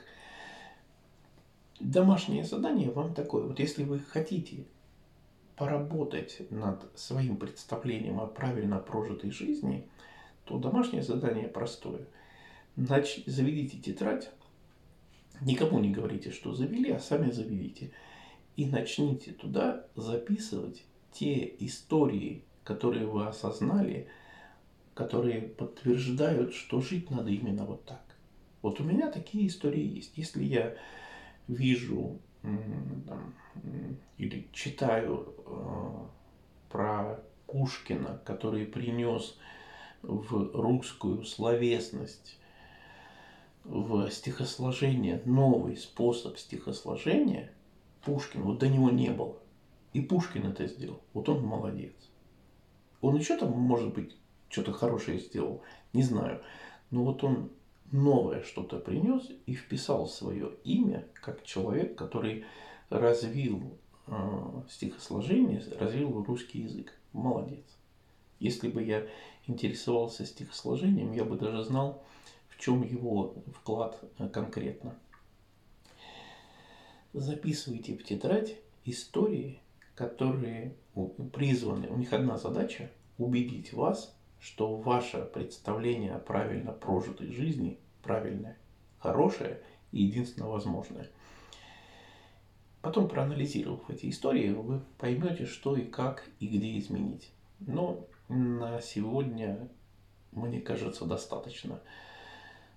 Домашнее 1.80 2.44
задание 2.44 2.92
вам 2.92 3.16
такое. 3.16 3.46
Вот 3.46 3.58
если 3.58 3.84
вы 3.84 3.98
хотите 3.98 4.66
поработать 5.56 6.44
над 6.52 6.86
своим 6.94 7.38
представлением 7.38 8.20
о 8.20 8.28
правильно 8.28 8.78
прожитой 8.78 9.32
жизни, 9.32 9.90
то 10.46 10.60
домашнее 10.60 11.02
задание 11.02 11.48
простое. 11.48 12.06
Нач... 12.76 13.24
Заведите 13.26 13.80
тетрадь, 13.80 14.30
никому 15.42 15.80
не 15.80 15.90
говорите, 15.90 16.30
что 16.30 16.54
завели, 16.54 16.92
а 16.92 17.00
сами 17.00 17.32
заведите. 17.32 17.94
И 18.58 18.68
начните 18.68 19.32
туда 19.32 19.88
записывать 19.96 20.86
те 21.14 21.52
истории, 21.66 22.44
которые 22.64 23.08
вы 23.08 23.26
осознали, 23.26 24.08
которые 25.00 25.44
подтверждают, 25.44 26.54
что 26.54 26.82
жить 26.82 27.10
надо 27.10 27.30
именно 27.30 27.64
вот 27.64 27.86
так. 27.86 28.04
Вот 28.62 28.82
у 28.82 28.84
меня 28.84 29.10
такие 29.10 29.48
истории 29.48 29.82
есть. 29.82 30.18
Если 30.18 30.44
я 30.44 30.76
вижу 31.48 32.20
там, 32.42 33.34
или 34.18 34.50
читаю 34.52 35.34
э, 35.46 36.70
про 36.70 37.24
Пушкина, 37.48 38.22
который 38.26 38.66
принес 38.66 39.38
в 40.02 40.52
русскую 40.54 41.24
словесность, 41.24 42.38
в 43.64 44.10
стихосложение 44.10 45.22
новый 45.24 45.78
способ 45.78 46.38
стихосложения, 46.38 47.54
Пушкин, 48.04 48.42
вот 48.42 48.60
до 48.60 48.68
него 48.68 48.90
не 48.90 49.12
было. 49.12 49.38
И 49.94 50.02
Пушкин 50.02 50.48
это 50.48 50.68
сделал. 50.68 51.00
Вот 51.14 51.30
он 51.30 51.42
молодец. 51.46 51.94
Он 53.00 53.16
еще 53.16 53.38
там, 53.38 53.52
может 53.52 53.94
быть, 53.94 54.18
что-то 54.50 54.74
хорошее 54.74 55.20
сделал, 55.20 55.64
не 55.94 56.04
знаю. 56.04 56.42
Но 56.92 57.04
вот 57.04 57.24
он 57.24 57.52
новое 57.92 58.44
что-то 58.44 58.80
принес 58.80 59.30
и 59.46 59.54
вписал 59.54 60.08
свое 60.08 60.52
имя 60.64 61.08
как 61.14 61.44
человек, 61.44 61.96
который 61.96 62.46
развил 62.90 63.78
э, 64.08 64.14
стихосложение, 64.70 65.64
развил 65.80 66.24
русский 66.24 66.62
язык. 66.62 66.94
Молодец. 67.14 67.66
Если 68.40 68.70
бы 68.70 68.84
я 68.84 69.08
интересовался 69.48 70.26
стихосложением, 70.26 71.12
я 71.14 71.26
бы 71.26 71.38
даже 71.38 71.64
знал, 71.64 72.04
в 72.50 72.60
чем 72.60 72.84
его 72.84 73.36
вклад 73.56 74.00
э, 74.18 74.28
конкретно. 74.30 74.96
Записывайте 77.14 77.98
в 77.98 78.04
тетрадь 78.04 78.56
истории, 78.86 79.60
которые 79.96 80.76
призваны, 81.34 81.88
у 81.88 81.98
них 81.98 82.14
одна 82.14 82.38
задача– 82.38 82.92
убедить 83.18 83.74
вас, 83.74 84.16
что 84.40 84.76
ваше 84.78 85.24
представление 85.26 86.14
о 86.14 86.20
правильно 86.20 86.72
прожитой 86.72 87.32
жизни 87.32 87.80
правильное, 88.02 88.58
хорошее 89.00 89.62
и 89.92 90.04
единственно 90.04 90.48
возможное. 90.48 91.10
Потом, 92.82 93.10
проанализировав 93.10 93.90
эти 93.90 94.10
истории, 94.10 94.50
вы 94.50 94.82
поймете, 94.98 95.46
что 95.46 95.76
и 95.76 95.84
как 95.84 96.30
и 96.40 96.48
где 96.48 96.80
изменить. 96.80 97.32
Но 97.60 98.08
на 98.30 98.80
сегодня, 98.80 99.68
мне 100.32 100.62
кажется, 100.62 101.06
достаточно. 101.06 101.82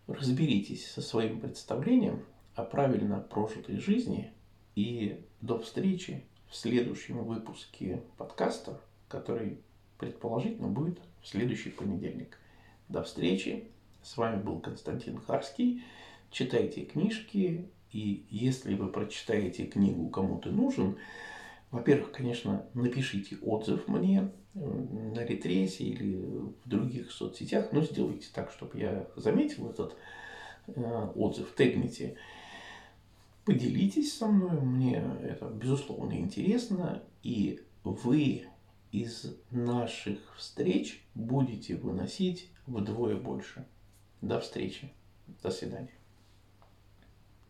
Разберитесь 0.09 0.91
со 0.91 1.01
своим 1.01 1.41
представлением 1.41 2.25
о 2.57 2.65
правильно 2.65 3.21
прожитой 3.21 3.77
жизни 3.79 4.33
и 4.75 5.25
до 5.41 5.61
встречи 5.61 6.27
в 6.49 6.57
следующем 6.57 7.23
выпуске 7.25 8.03
подкаста, 8.19 8.81
который 9.09 9.61
предположительно 9.99 10.69
будет 10.69 10.99
в 11.23 11.29
следующий 11.29 11.71
понедельник. 11.71 12.39
До 12.89 13.03
встречи. 13.03 13.65
С 14.03 14.17
вами 14.17 14.43
был 14.43 14.59
Константин 14.59 15.19
Харский. 15.19 15.83
Читайте 16.31 16.85
книжки, 16.85 17.69
и 17.93 18.27
если 18.31 18.75
вы 18.75 18.89
прочитаете 18.89 19.65
книгу 19.67 20.09
«Кому 20.09 20.39
ты 20.39 20.51
нужен», 20.51 20.97
во-первых, 21.71 22.13
конечно, 22.13 22.67
напишите 22.75 23.37
отзыв 23.41 23.89
мне 23.89 24.31
на 24.55 25.25
Ретресе 25.25 25.85
или 25.85 26.17
в 26.17 26.69
других 26.69 27.11
соцсетях, 27.11 27.73
но 27.73 27.83
сделайте 27.83 28.29
так, 28.33 28.51
чтобы 28.51 28.79
я 28.79 29.07
заметил 29.17 29.71
этот 29.71 29.97
э, 30.67 31.09
отзыв, 31.15 31.55
тегните. 31.55 32.17
Поделитесь 33.47 34.17
со 34.17 34.27
мной, 34.27 34.61
мне 34.61 35.03
это 35.23 35.47
безусловно 35.47 36.13
интересно, 36.13 37.03
и 37.23 37.61
вы 37.85 38.47
из 38.93 39.35
наших 39.51 40.37
встреч 40.37 41.03
будете 41.15 41.77
выносить 41.77 42.51
вдвое 42.67 43.17
больше. 43.17 43.67
До 44.21 44.39
встречи. 44.39 44.93
До 45.43 45.51
свидания. 45.51 45.91